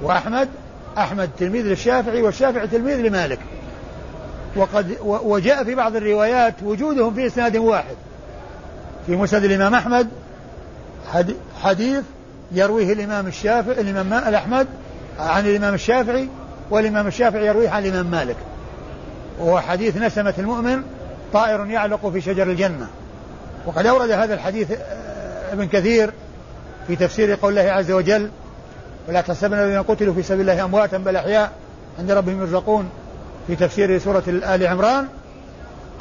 [0.04, 0.50] وأحمد
[0.98, 3.40] أحمد تلميذ للشافعي والشافعي تلميذ لمالك.
[4.56, 7.96] وقد وجاء في بعض الروايات وجودهم في إسناد واحد.
[9.06, 10.08] في مسند الإمام أحمد
[11.64, 12.04] حديث
[12.52, 14.68] يرويه الإمام الشافعي الإمام الأحمد
[15.20, 16.30] عن الإمام الشافعي
[16.70, 18.38] والإمام الشافعي يرويه عن الإمام مالك.
[19.40, 20.84] وهو حديث نسمة المؤمن
[21.34, 22.88] طائر يعلق في شجر الجنة.
[23.66, 26.14] وقد أورد هذا الحديث آه، ابن كثير
[26.88, 28.30] في تفسير قول الله عز وجل
[29.08, 31.52] ولا تحسبن الذين قتلوا في سبيل الله أمواتا بل أحياء
[32.00, 32.90] عند ربهم يرزقون
[33.48, 35.08] في تفسير سورة آل عمران.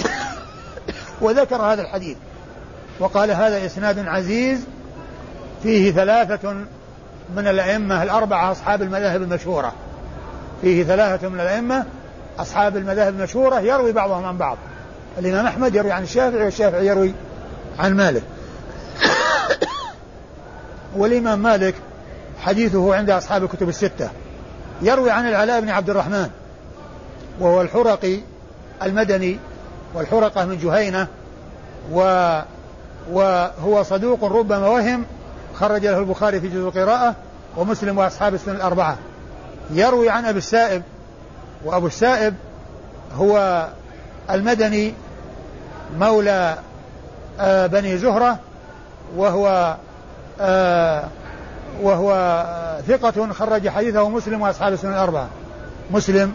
[1.22, 2.16] وذكر هذا الحديث
[3.00, 4.60] وقال هذا إسناد عزيز
[5.62, 6.52] فيه ثلاثة
[7.36, 9.72] من الأئمة الأربعة أصحاب المذاهب المشهورة.
[10.62, 11.84] فيه ثلاثة من الأئمة
[12.38, 14.56] أصحاب المذاهب المشهورة يروي بعضهم عن بعض.
[15.18, 17.14] الإمام أحمد يروي عن الشافعي والشافعي يروي
[17.80, 18.22] عن مالك.
[20.96, 21.74] والإمام مالك
[22.40, 24.10] حديثه عند أصحاب الكتب الستة.
[24.82, 26.30] يروي عن العلاء بن عبد الرحمن
[27.40, 28.18] وهو الحرقي
[28.82, 29.38] المدني
[29.94, 31.06] والحرقة من جهينة
[31.92, 32.00] و
[33.12, 35.04] وهو صدوق ربما وهم
[35.54, 37.14] خرج له البخاري في جزء القراءة
[37.56, 38.96] ومسلم وأصحاب السنة الأربعة.
[39.70, 40.82] يروي عن أبي السائب
[41.64, 42.34] وأبو السائب
[43.16, 43.66] هو
[44.30, 44.94] المدني
[45.98, 46.58] مولى
[47.66, 48.38] بني زهرة
[49.16, 49.76] وهو
[50.40, 51.04] آه
[51.82, 52.44] وهو
[52.88, 55.28] ثقة خرج حديثه مسلم وأصحاب السنن الأربعة.
[55.90, 56.32] مسلم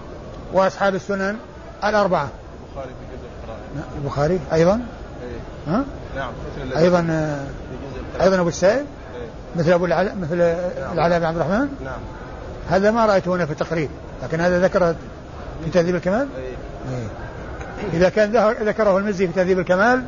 [0.53, 1.37] وأصحاب السنن
[1.83, 2.29] الأربعة.
[2.75, 5.73] البخاري في جزء القراءة البخاري أيضا؟ إيه.
[5.73, 5.83] ها؟
[6.15, 6.31] نعم
[6.77, 8.85] أيضا آه، أيضا أبو السائب؟
[9.55, 10.41] مثل أبو العلاء مثل
[10.93, 11.99] العلاء بن عبد الرحمن؟ نعم.
[12.69, 13.89] هذا ما رأيته هنا في التقريب
[14.23, 14.95] لكن هذا ذكره
[15.63, 16.43] في تهذيب الكمال؟ أي.
[16.95, 17.07] أي.
[17.93, 18.31] إذا كان
[18.67, 20.03] ذكره المزي في تهذيب الكمال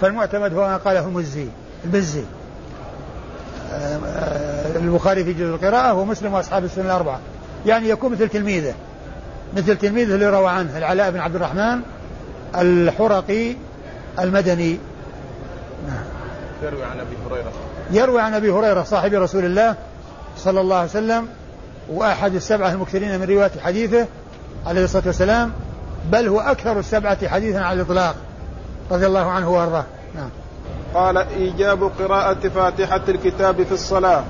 [0.00, 1.46] فالمعتمد هو ما قاله المزي
[1.84, 2.22] المزي
[3.72, 7.20] آه، البخاري في جزء القراءة ومسلم وأصحاب السنة الأربعة.
[7.66, 8.74] يعني يكون مثل تلميذه
[9.56, 11.80] مثل تلميذه اللي روى عنه العلاء بن عبد الرحمن
[12.56, 13.54] الحرقي
[14.18, 14.78] المدني.
[15.88, 16.04] نعم.
[16.62, 17.52] يروي عن أبي هريرة.
[17.90, 19.74] يروي عن أبي هريرة صاحب رسول الله
[20.36, 21.28] صلى الله عليه وسلم
[21.88, 24.06] وأحد السبعة المكثرين من رواية حديثه
[24.66, 25.52] عليه الصلاة والسلام
[26.12, 28.14] بل هو أكثر السبعة حديثا على الإطلاق.
[28.90, 29.84] رضي الله عنه وأرضاه.
[30.14, 30.30] نعم.
[30.94, 34.24] قال إيجاب قراءة فاتحة الكتاب في الصلاة.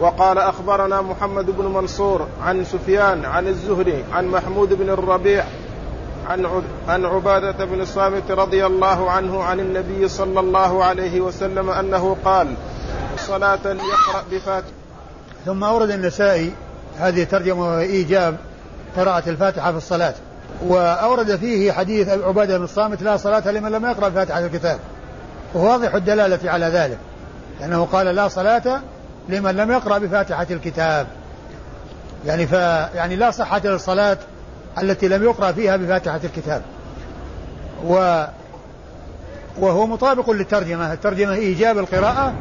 [0.00, 5.44] وقال أخبرنا محمد بن منصور عن سفيان عن الزهري عن محمود بن الربيع
[6.28, 12.16] عن عن عبادة بن الصامت رضي الله عنه عن النبي صلى الله عليه وسلم أنه
[12.24, 12.54] قال
[13.18, 14.70] صلاة يقرأ بفاتحة.
[15.46, 16.52] ثم أورد النسائي
[16.98, 18.36] هذه ترجمة وإيجاب
[18.96, 20.14] قراءة الفاتحة في الصلاة.
[20.66, 24.78] وأورد فيه حديث عبادة بن الصامت لا صلاة لمن لم يقرأ فاتحة الكتاب.
[25.54, 26.98] وواضح الدلالة على ذلك
[27.60, 28.80] لأنه قال لا صلاة
[29.28, 31.06] لمن لم يقرأ بفاتحة الكتاب.
[32.26, 32.52] يعني ف
[32.94, 34.18] يعني لا صحة للصلاة
[34.82, 36.62] التي لم يقرأ فيها بفاتحة الكتاب.
[37.86, 38.24] و
[39.58, 42.34] وهو مطابق للترجمة الترجمة إيجاب القراءة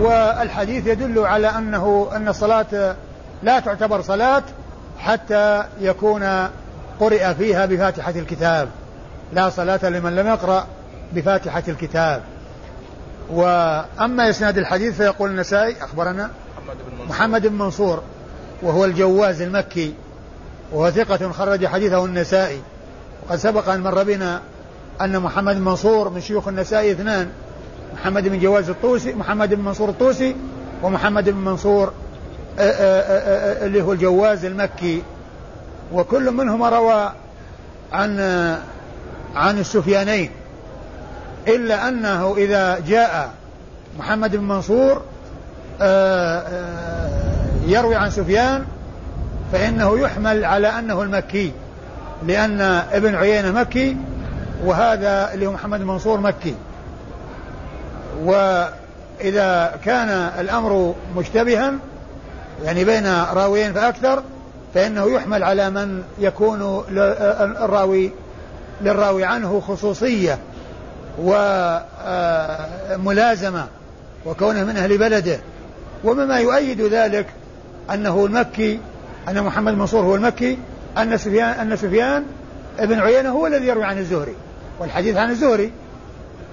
[0.00, 2.96] والحديث يدل على أنه أن الصلاة
[3.42, 4.42] لا تعتبر صلاة
[4.98, 6.48] حتى يكون
[7.00, 8.68] قرئ فيها بفاتحة الكتاب.
[9.32, 10.66] لا صلاة لمن لم يقرأ
[11.12, 12.22] بفاتحة الكتاب.
[13.30, 16.30] وأما إسناد الحديث فيقول النسائي أخبرنا
[17.08, 18.02] محمد بن منصور.
[18.62, 19.94] وهو الجواز المكي
[20.72, 22.60] وهو ثقة خرج حديثه النسائي.
[23.26, 24.40] وقد سبق أن مر بنا
[25.00, 27.30] أن محمد بن منصور من شيوخ النسائي اثنان
[27.94, 30.36] محمد بن جواز الطوسي محمد بن منصور الطوسي
[30.82, 31.92] ومحمد بن منصور
[32.58, 35.02] آه، آه، آه، اللي هو الجواز المكي.
[35.92, 37.12] وكل منهما روى
[37.92, 38.20] عن
[39.34, 40.30] عن السفيانين.
[41.48, 43.30] إلا أنه إذا جاء
[43.98, 45.02] محمد بن منصور
[47.66, 48.64] يروي عن سفيان
[49.52, 51.52] فإنه يحمل على أنه المكي
[52.26, 52.60] لأن
[52.92, 53.96] ابن عيينة مكي
[54.64, 56.54] وهذا اللي هو محمد منصور مكي.
[58.22, 61.72] وإذا كان الأمر مشتبها
[62.64, 64.22] يعني بين راويين فأكثر
[64.74, 66.84] فإنه يحمل على من يكون
[67.64, 68.10] الراوي
[68.82, 70.38] للراوي عنه خصوصية
[72.98, 73.66] وملازمة
[74.26, 75.40] وكونه من أهل بلده.
[76.04, 77.26] ومما يؤيد ذلك
[77.94, 78.80] أنه المكي
[79.28, 80.58] أن محمد منصور هو المكي
[80.98, 82.24] أن سفيان أن سفيان
[82.78, 84.34] ابن عيينة هو الذي يروي عن الزهري
[84.78, 85.72] والحديث عن الزهري.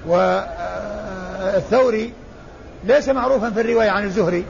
[0.08, 2.14] والثوري
[2.84, 4.46] ليس معروفا في الرواية عن الزهري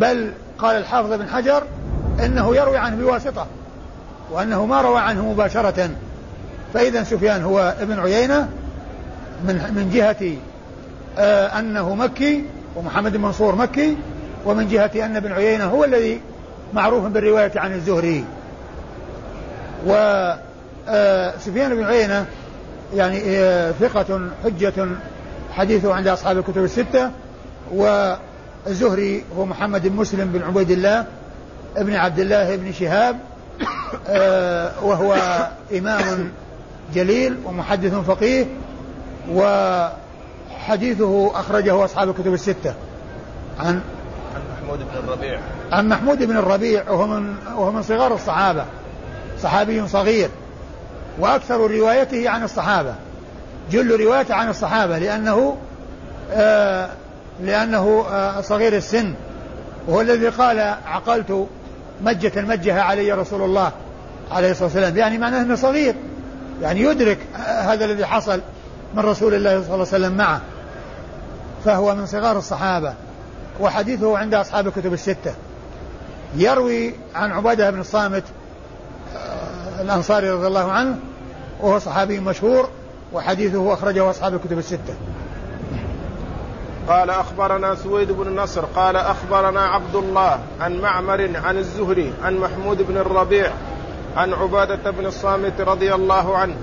[0.00, 1.62] بل قال الحافظ بن حجر
[2.22, 3.46] إنه يروي عنه بواسطة
[4.30, 5.90] وأنه ما روى عنه مباشرة.
[6.74, 8.48] فإذا سفيان هو ابن عيينة
[9.44, 10.36] من من جهة
[11.18, 12.44] آه أنه مكي
[12.76, 13.96] ومحمد منصور مكي
[14.46, 16.20] ومن جهة أن ابن عيينة هو الذي
[16.74, 18.24] معروف بالرواية عن الزهري.
[19.86, 22.26] وسفيان آه، بن عيينة
[22.94, 24.86] يعني آه، ثقة حجة
[25.52, 27.10] حديثه عند أصحاب الكتب الستة
[27.72, 31.06] والزهري هو محمد بن مسلم بن عبيد الله
[31.76, 33.16] ابن عبد الله بن شهاب
[34.08, 35.16] آه، وهو
[35.78, 36.32] إمام
[36.94, 38.46] جليل ومحدث فقيه
[39.30, 42.74] وحديثه أخرجه أصحاب الكتب الستة.
[43.60, 43.80] عن
[44.34, 45.40] عن محمود بن الربيع.
[45.72, 48.64] عن محمود بن الربيع وهو من وهو من صغار الصحابة
[49.42, 50.28] صحابي صغير
[51.18, 52.94] وأكثر روايته عن الصحابة
[53.70, 55.56] جل روايته عن الصحابة لأنه
[56.32, 56.88] آه
[57.40, 59.14] لأنه آه صغير السن
[59.88, 61.46] وهو الذي قال عقلت
[62.02, 63.72] مجة مجها علي رسول الله
[64.30, 64.96] عليه الصلاة والسلام.
[64.96, 65.94] يعني معناه أنه صغير.
[66.62, 68.40] يعني يدرك هذا الذي حصل
[68.94, 70.40] من رسول الله صلى الله عليه وسلم معه.
[71.64, 72.94] فهو من صغار الصحابة.
[73.60, 75.34] وحديثه عند أصحاب الكتب الستة.
[76.36, 78.24] يروي عن عبادة بن الصامت
[79.16, 80.98] آه، الأنصاري رضي الله عنه
[81.60, 82.68] وهو صحابي مشهور
[83.12, 84.94] وحديثه أخرجه أصحاب الكتب الستة.
[86.88, 92.82] قال أخبرنا سويد بن النصر قال أخبرنا عبد الله عن معمر عن الزهري عن محمود
[92.82, 93.50] بن الربيع
[94.16, 96.54] عن عبادة بن الصامت رضي الله عنه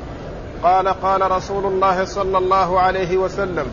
[0.63, 3.65] قال قال رسول الله صلى الله عليه وسلم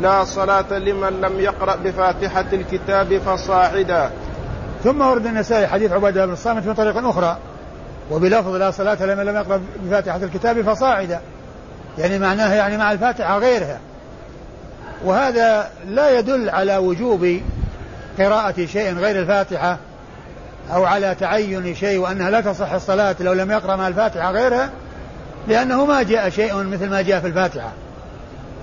[0.00, 4.10] لا صلاة لمن لم يقرأ بفاتحة الكتاب فصاعدا.
[4.84, 7.36] ثم ورد النسائي حديث عبادة بن الصامت من طريق أخرى
[8.10, 11.20] وبلفظ لا صلاة لمن لم يقرأ بفاتحة الكتاب فصاعدا.
[11.98, 13.78] يعني معناها يعني مع الفاتحة غيرها
[15.04, 17.40] وهذا لا يدل على وجوب
[18.18, 19.78] قراءة شيء غير الفاتحة
[20.74, 24.70] أو على تعين شيء وأنها لا تصح الصلاة لو لم يقرأ مع الفاتحة غيرها
[25.48, 27.72] لأنه ما جاء شيء مثل ما جاء في الفاتحة.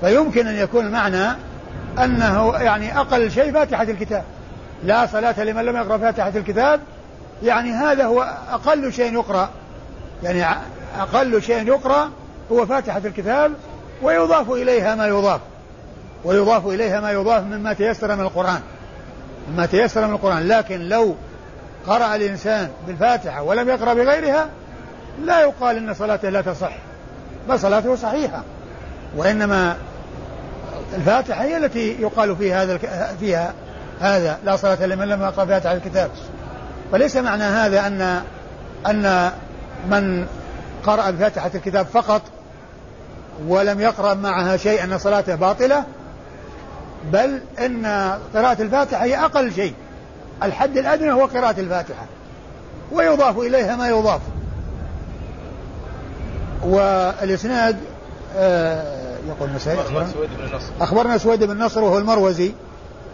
[0.01, 1.27] فيمكن أن يكون المعنى
[1.99, 4.23] أنه يعني أقل شيء فاتحة الكتاب.
[4.83, 6.79] لا صلاة لمن لم يقرأ فاتحة الكتاب
[7.43, 9.49] يعني هذا هو أقل شيء يقرأ.
[10.23, 10.45] يعني
[10.99, 12.09] أقل شيء يقرأ
[12.51, 13.51] هو فاتحة الكتاب
[14.01, 15.39] ويضاف إليها ما يضاف.
[16.26, 18.61] ويضاف إليها ما يضاف مما تيسر من القرآن.
[19.51, 20.47] مما تيسر من القرآن.
[20.47, 21.15] لكن لو
[21.88, 24.49] قرأ الإنسان بالفاتحة ولم يقرأ بغيرها
[25.23, 26.71] لا يقال إن صلاته لا تصح.
[27.49, 28.43] بل صلاته صحيحة.
[29.17, 29.78] وإنما
[30.95, 32.78] الفاتحة هي التي يقال فيها هذا
[33.19, 33.53] فيها
[33.99, 34.39] هذا.
[34.45, 36.09] لا صلاة لمن لم يقرأ فاتحة الكتاب.
[36.91, 38.21] وليس معنى هذا أن
[38.88, 39.32] أن
[39.89, 40.28] من
[40.86, 42.21] قرأ بفاتحة الكتاب فقط
[43.47, 45.84] ولم يقرأ معها شيء أن صلاته باطلة؟
[47.12, 47.86] بل إن
[48.34, 49.74] قراءة الفاتحة هي أقل شيء.
[50.43, 52.06] الحد الأدنى هو قراءة الفاتحة.
[52.91, 54.22] ويضاف إليها ما يضاف.
[56.64, 57.78] والإسناد
[58.36, 60.72] آه يقول مسائل أخبرنا سويد بن نصر.
[60.82, 62.51] أخبرنا سويد بن نصر وهو المروزي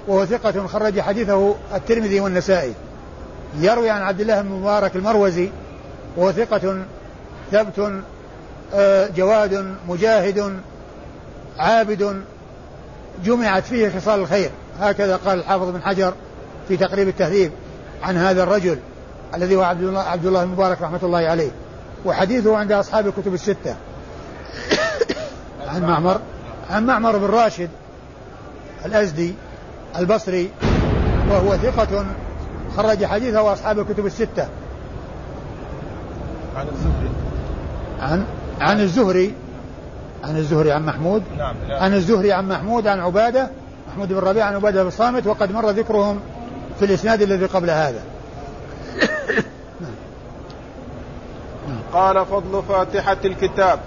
[0.07, 2.73] وهو ثقة خرج حديثه الترمذي والنسائي.
[3.59, 5.49] يروي عن عبد الله بن مبارك المروزي
[6.17, 6.77] وهو ثقة
[7.51, 8.01] ثبت
[8.73, 10.59] آه، جواد مجاهد
[11.59, 12.21] عابد
[13.25, 14.49] جمعت فيه خصال الخير.
[14.79, 16.13] هكذا قال الحافظ بن حجر
[16.67, 17.51] في تقريب التهذيب
[18.03, 18.79] عن هذا الرجل
[19.35, 21.51] الذي هو عبد الله عبد الله المبارك رحمة الله عليه.
[22.05, 23.75] وحديثه عند أصحاب الكتب الستة.
[25.67, 26.19] عن معمر
[26.69, 27.69] عن معمر بن راشد
[28.85, 29.33] الأزدي
[29.97, 30.51] البصري
[31.29, 32.05] وهو ثقة
[32.77, 34.47] خرج حديثه أصحاب الكتب الستة.
[36.55, 37.09] عن الزهري.
[37.99, 38.25] عن
[38.61, 39.33] عن الزهري
[40.23, 43.49] عن الزهري عن محمود؟ نعم عن الزهري عن محمود عن عبادة
[43.87, 46.19] محمود بن ربيعة عن عبادة بن صامت وقد مر ذكرهم
[46.79, 48.03] في الإسناد الذي قبل هذا.
[51.93, 53.79] قال فضل فاتحة الكتاب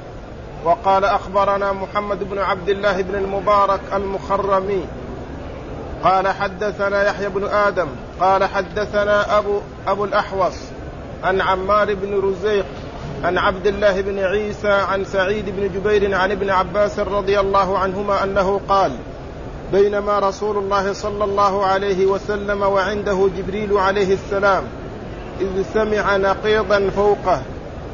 [0.65, 4.85] وقال أخبرنا محمد بن عبد الله بن المبارك المخرمي
[6.05, 7.87] قال حدثنا يحيى بن آدم
[8.21, 10.55] قال حدثنا أبو, أبو الأحوص
[11.23, 12.67] عن عمار بن رزيق
[13.25, 18.25] عن عبد الله بن عيسى عن سعيد بن جبير عن ابن عباس رضي الله عنهما
[18.25, 18.93] أنه قال
[19.73, 24.65] بينما رسول الله صلى الله عليه وسلم وعنده جبريل عليه السلام
[25.41, 27.43] إذ سمع نقيضا فوقه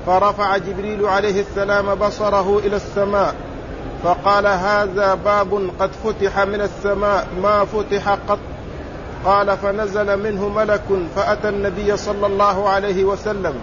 [0.07, 3.35] فرفع جبريل عليه السلام بصره إلى السماء
[4.05, 8.39] فقال هذا باب قد فتح من السماء ما فتح قط.
[9.25, 10.83] قال فنزل منه ملك
[11.17, 13.55] فأتى النبي صلى الله عليه وسلم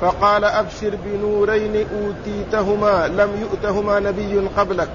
[0.00, 4.88] فقال أبشر بنورين أوتيتهما لم يؤتهما نبي قبلك.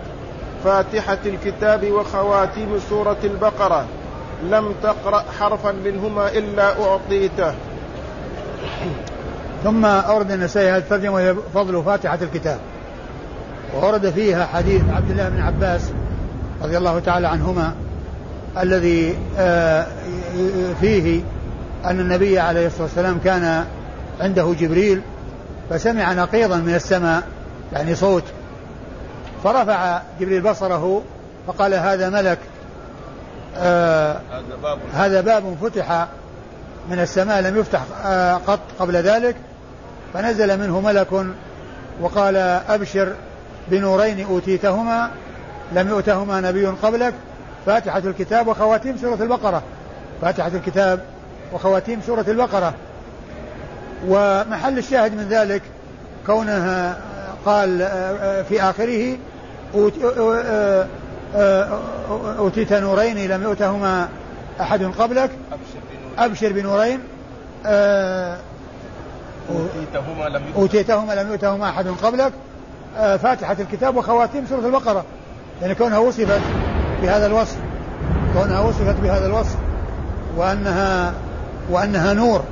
[0.64, 3.86] فاتحة الكتاب وخواتيم سورة البقرة.
[4.44, 7.54] لم تقرأ حرفا منهما إلا أعطيته.
[9.64, 12.60] ثم أورد النسائي هذه الترجمه وهي فضل فاتحة الكتاب.
[13.76, 15.92] وورد فيها حديث عبد الله بن عباس
[16.64, 17.74] رضي الله تعالى عنهما
[18.58, 19.88] الذي آه،
[20.82, 21.22] فيه
[21.86, 23.66] أن النبي عليه الصلاة والسلام كان
[24.20, 25.02] عنده جبريل
[25.70, 27.24] فسمع نقيضا من السماء
[27.74, 28.24] يعني صوت.
[29.44, 31.02] فرفع جبريل بصره
[31.48, 32.38] فقال هذا ملك
[33.58, 34.20] آه
[34.94, 36.08] هذا باب فتح
[36.90, 39.36] من السماء لم يفتح آه قط قبل ذلك.
[40.14, 41.08] فنزل منه ملك
[42.02, 42.38] وقال
[42.70, 43.14] أبشر
[43.68, 45.12] بنورين أوتيتهما
[45.72, 47.14] لم يؤتهما نبي قبلك
[47.66, 49.64] فاتحة الكتاب وخواتيم سورة البقرة.
[50.22, 51.00] فاتحة الكتاب
[51.54, 52.74] وخواتيم سورة البقرة.
[54.08, 55.62] ومحل الشاهد من ذلك
[56.26, 56.98] كونها
[57.46, 57.78] قال
[58.50, 59.18] في آخره
[62.40, 64.08] أوتيت نورين لم يؤتهما
[64.62, 65.30] أحد قبلك.
[66.18, 67.00] أبشر بنورين.
[69.50, 72.32] أوتيتهما لم أوتيتهما لم يؤتهما أحد قبلك.
[72.96, 75.06] فاتحة الكتاب وخواتيم سورة البقرة.
[75.62, 76.42] يعني كونها وصفت
[77.02, 77.58] بهذا الوصف
[78.34, 79.56] كونها وصفت بهذا الوصف
[80.38, 81.14] وأنها
[81.70, 82.44] وأنها نور.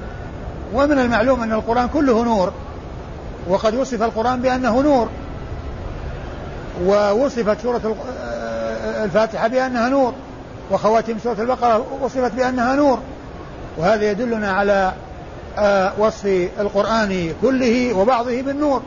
[0.74, 2.54] ومن المعلوم أن القرآن كله نور
[3.48, 5.10] وقد وصف القرآن بأنه نور.
[6.86, 7.96] ووصفت سورة
[9.04, 10.14] الفاتحة بأنها نور.
[10.72, 13.00] وخواتيم سورة البقرة وصفت بأنها نور.
[13.78, 14.94] وهذا يدلنا على
[15.58, 16.26] آه، وصف
[16.60, 18.82] القرآن كله وبعضه بالنور.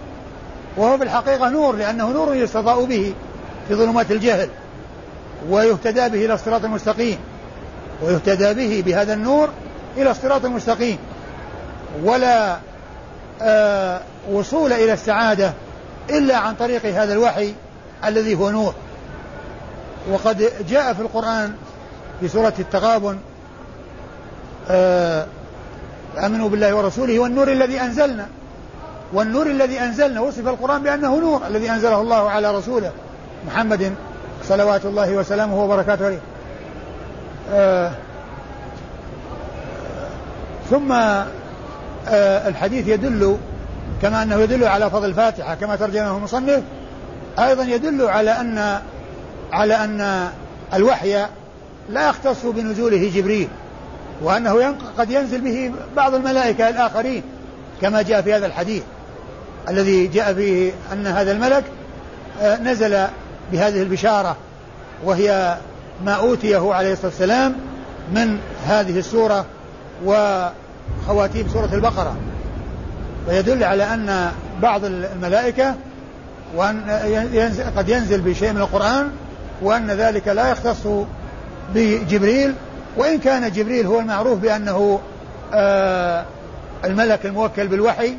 [0.76, 3.14] وهو في الحقيقة نور لأنه نور يستضاء به
[3.68, 4.48] في ظلمات الجهل.
[5.50, 7.18] ويهتدى به إلى الصراط المستقيم.
[8.02, 9.48] ويهتدى به بهذا النور
[9.96, 10.98] إلى الصراط المستقيم.
[12.04, 12.58] ولا
[13.42, 14.00] آه
[14.32, 15.52] وصول إلى السعادة
[16.10, 17.54] إلا عن طريق هذا الوحي
[18.04, 18.74] الذي هو نور.
[20.10, 21.54] وقد جاء في القرآن
[22.20, 23.18] في سورة التغابن
[24.70, 25.26] آه
[26.18, 28.26] آمنوا بالله ورسوله والنور الذي أنزلنا.
[29.12, 32.92] والنور الذي أنزلنا وصف القرآن بأنه نور الذي أنزله الله على رسوله
[33.46, 33.94] محمد
[34.44, 36.20] صلوات الله وسلامه وبركاته عليه.
[37.52, 37.90] آه
[40.70, 40.92] ثم
[42.48, 43.36] الحديث يدل
[44.02, 46.62] كما أنه يدل على فضل الفاتحة كما ترجمه المصنف.
[47.38, 48.80] أيضا يدل على أن
[49.52, 50.28] على أن
[50.74, 51.26] الوحي
[51.90, 53.48] لا يختص بنزوله جبريل
[54.22, 57.22] وأنه قد ينزل به بعض الملائكة الآخرين
[57.80, 58.82] كما جاء في هذا الحديث.
[59.68, 61.64] الذي جاء فيه أن هذا الملك
[62.42, 63.06] آه، نزل
[63.52, 64.36] بهذه البشارة
[65.04, 65.56] وهي
[66.04, 67.54] ما أوتيه عليه الصلاة والسلام
[68.12, 69.46] من هذه السورة
[71.02, 72.16] وخواتيم سورة البقرة.
[73.28, 74.30] ويدل على أن
[74.62, 75.74] بعض الملائكة
[76.56, 76.80] وأن
[77.32, 79.10] ينزل قد ينزل بشيء من القرآن
[79.62, 80.86] وأن ذلك لا يختص
[81.74, 82.54] بجبريل.
[82.96, 85.00] وإن كان جبريل هو المعروف بأنه
[85.54, 86.24] آه
[86.84, 88.16] الملك الموكل بالوحي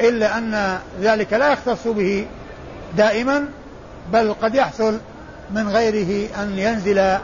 [0.00, 2.26] إلا أن ذلك لا يختص به
[2.96, 3.44] دائما
[4.12, 4.98] بل قد يحصل
[5.50, 7.18] من غيره أن ينزل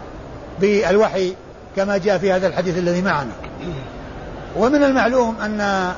[0.61, 1.34] بالوحي
[1.76, 3.32] كما جاء في هذا الحديث الذي معنا.
[4.57, 5.92] ومن المعلوم أن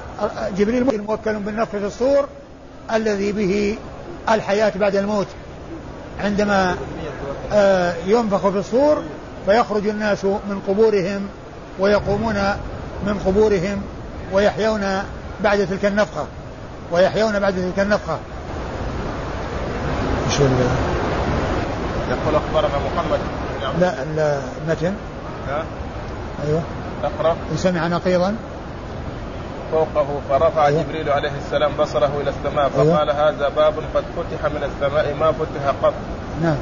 [0.56, 2.28] جبريل موكل بالنفخ في الصور
[2.94, 3.78] الذي به
[4.30, 5.26] الحياة بعد الموت
[6.20, 6.76] عندما
[7.52, 9.02] آه، ينفخ في الصور
[9.46, 11.28] فيخرج الناس من قبورهم
[11.78, 12.34] ويقومون
[13.06, 13.82] من قبورهم
[14.32, 15.02] ويحيون
[15.40, 16.26] بعد تلك النفخة
[16.92, 18.18] ويحيون بعد تلك النفخة.
[20.26, 20.40] إيش
[22.10, 23.18] يقول أخبرنا محمد.
[23.80, 24.94] لا لا متن
[25.48, 25.64] ها؟
[26.46, 26.62] أيوه.
[27.04, 28.36] أقرأ سمع نقيضا
[29.72, 30.82] فوقه فرفع أيوة.
[30.82, 32.94] جبريل عليه السلام بصره إلى السماء أيوة.
[32.94, 33.28] فقال أيوة.
[33.28, 35.94] هذا باب قد فتح من السماء ما فتح قط
[36.42, 36.56] نعم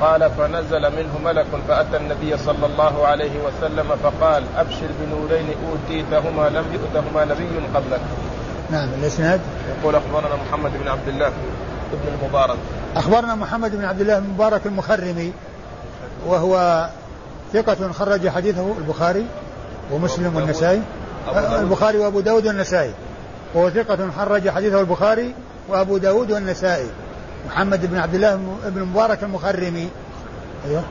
[0.00, 6.64] قال فنزل منه ملك فأتى النبي صلى الله عليه وسلم فقال أبشر بنورين أوتيتهما لم
[6.72, 8.00] يؤتهما نبي قبلك.
[8.70, 11.28] نعم الإسناد يقول أخبرنا محمد بن عبد الله
[11.92, 12.56] بن المبارك
[12.96, 15.32] أخبرنا محمد بن عبد الله المبارك المخرمي
[16.26, 16.86] وهو
[17.52, 19.26] ثقة خرج حديثه البخاري
[19.92, 20.82] ومسلم والنسائي؟
[21.36, 22.92] البخاري وأبو داود والنسائي.
[23.54, 25.34] وهو ثقة خرج حديثه البخاري
[25.68, 26.86] وأبو داود والنسائي.
[27.46, 29.88] محمد بن عبد الله بن مبارك المخرمي.
[30.68, 30.82] أيوه.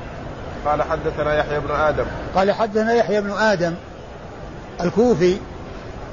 [0.65, 2.05] قال حدثنا يحيى بن آدم.
[2.35, 3.73] قال حدثنا يحيى بن آدم
[4.81, 5.37] الكوفي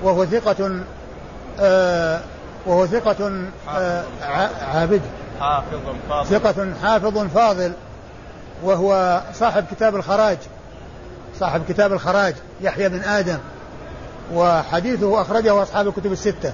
[0.03, 0.81] وهو ثقة
[1.61, 2.21] آه
[2.67, 3.33] وهو ثقة
[3.69, 4.05] آه
[4.75, 5.01] عابد.
[5.41, 5.79] حافظ
[6.09, 6.27] فاضل.
[6.27, 7.73] ثقة حافظ فاضل
[8.63, 10.39] وهو صاحب كتاب الخراج.
[11.41, 13.39] صاحب كتاب الخراج يحيى بن آدم
[14.35, 16.53] وحديثه أخرجه أصحاب الكتب الستة.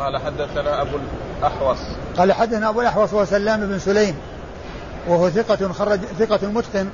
[0.00, 0.96] قال حدثنا أبو
[1.38, 1.78] الأحوص.
[2.18, 4.14] قال حدثنا أبو الأحوص وهو سلام بن سليم
[5.08, 6.88] وهو ثقة خرج ثقة متقن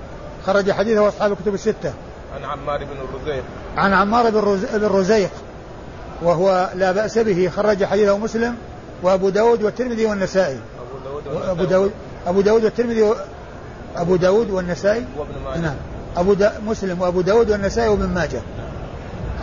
[0.46, 1.92] خرج حديثه أصحاب الكتب الستة.
[2.34, 3.44] عن عمار بن الرزيق.
[3.76, 4.38] عن عمار بن
[4.84, 5.30] الرزيق
[6.22, 8.56] وهو لا بأس به خرج حديثه مسلم
[9.02, 10.60] وأبو داود والترمذي والنسائي.
[11.50, 11.92] أبو داود
[12.26, 13.14] أبو داود والترمذي
[13.96, 15.60] أبو داود والنسائي؟ وابن ماجه.
[15.60, 15.74] نعم.
[16.16, 18.40] أبو دا مسلم وأبو داود والنسائي وابن ماجه.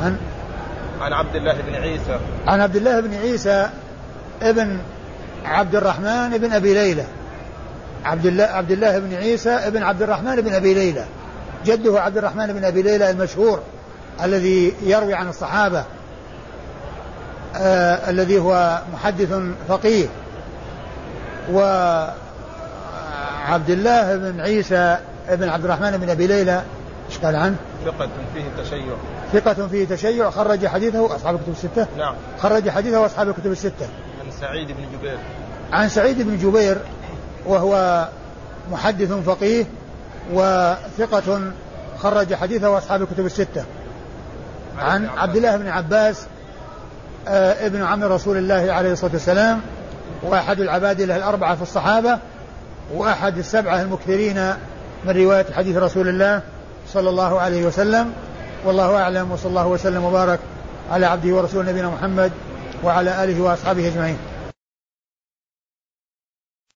[0.01, 0.17] عن
[1.01, 2.19] عن عبد الله بن عيسى.
[2.47, 3.69] عن عبد الله بن عيسى
[4.41, 4.77] ابن
[5.45, 7.03] عبد الرحمن بن أبي ليلى.
[8.05, 11.05] عبد الله عبد الله بن عيسى ابن عبد الرحمن بن أبي ليلى.
[11.65, 13.59] جده عبد الرحمن بن أبي ليلى المشهور
[14.23, 15.83] الذي يروي عن الصحابة
[17.55, 19.33] آه الذي هو محدث
[19.67, 20.07] فقيه.
[21.51, 22.09] وعبد
[23.69, 24.97] الله بن عيسى
[25.29, 26.63] بن عبد الرحمن بن أبي ليلى
[27.09, 27.55] إيش قال عنه؟
[27.85, 28.93] ثقة فيه تشيع.
[29.33, 31.87] ثقة فيه تشيع خرج حديثه أصحاب الكتب الستة.
[31.97, 32.15] نعم.
[32.39, 33.87] خرج حديثه أصحاب الكتب الستة.
[34.25, 35.17] عن سعيد بن جبير.
[35.71, 36.77] عن سعيد بن جبير
[37.45, 38.07] وهو
[38.71, 39.65] محدث فقيه
[40.33, 41.41] وثقة
[41.99, 43.63] خرج حديثه أصحاب الكتب الستة.
[44.79, 46.25] عن عبد الله بن عباس
[47.27, 49.61] آه ابن عم رسول الله عليه الصلاة والسلام
[50.23, 52.19] وأحد العبادلة الأربعة في الصحابة
[52.93, 54.53] وأحد السبعة المكثرين
[55.05, 56.41] من رواية حديث رسول الله
[56.87, 58.13] صلى الله عليه وسلم.
[58.65, 60.39] والله أعلم وصلى الله وسلم وبارك
[60.91, 62.31] على عبده ورسوله نبينا محمد
[62.83, 64.17] وعلى آله وأصحابه أجمعين.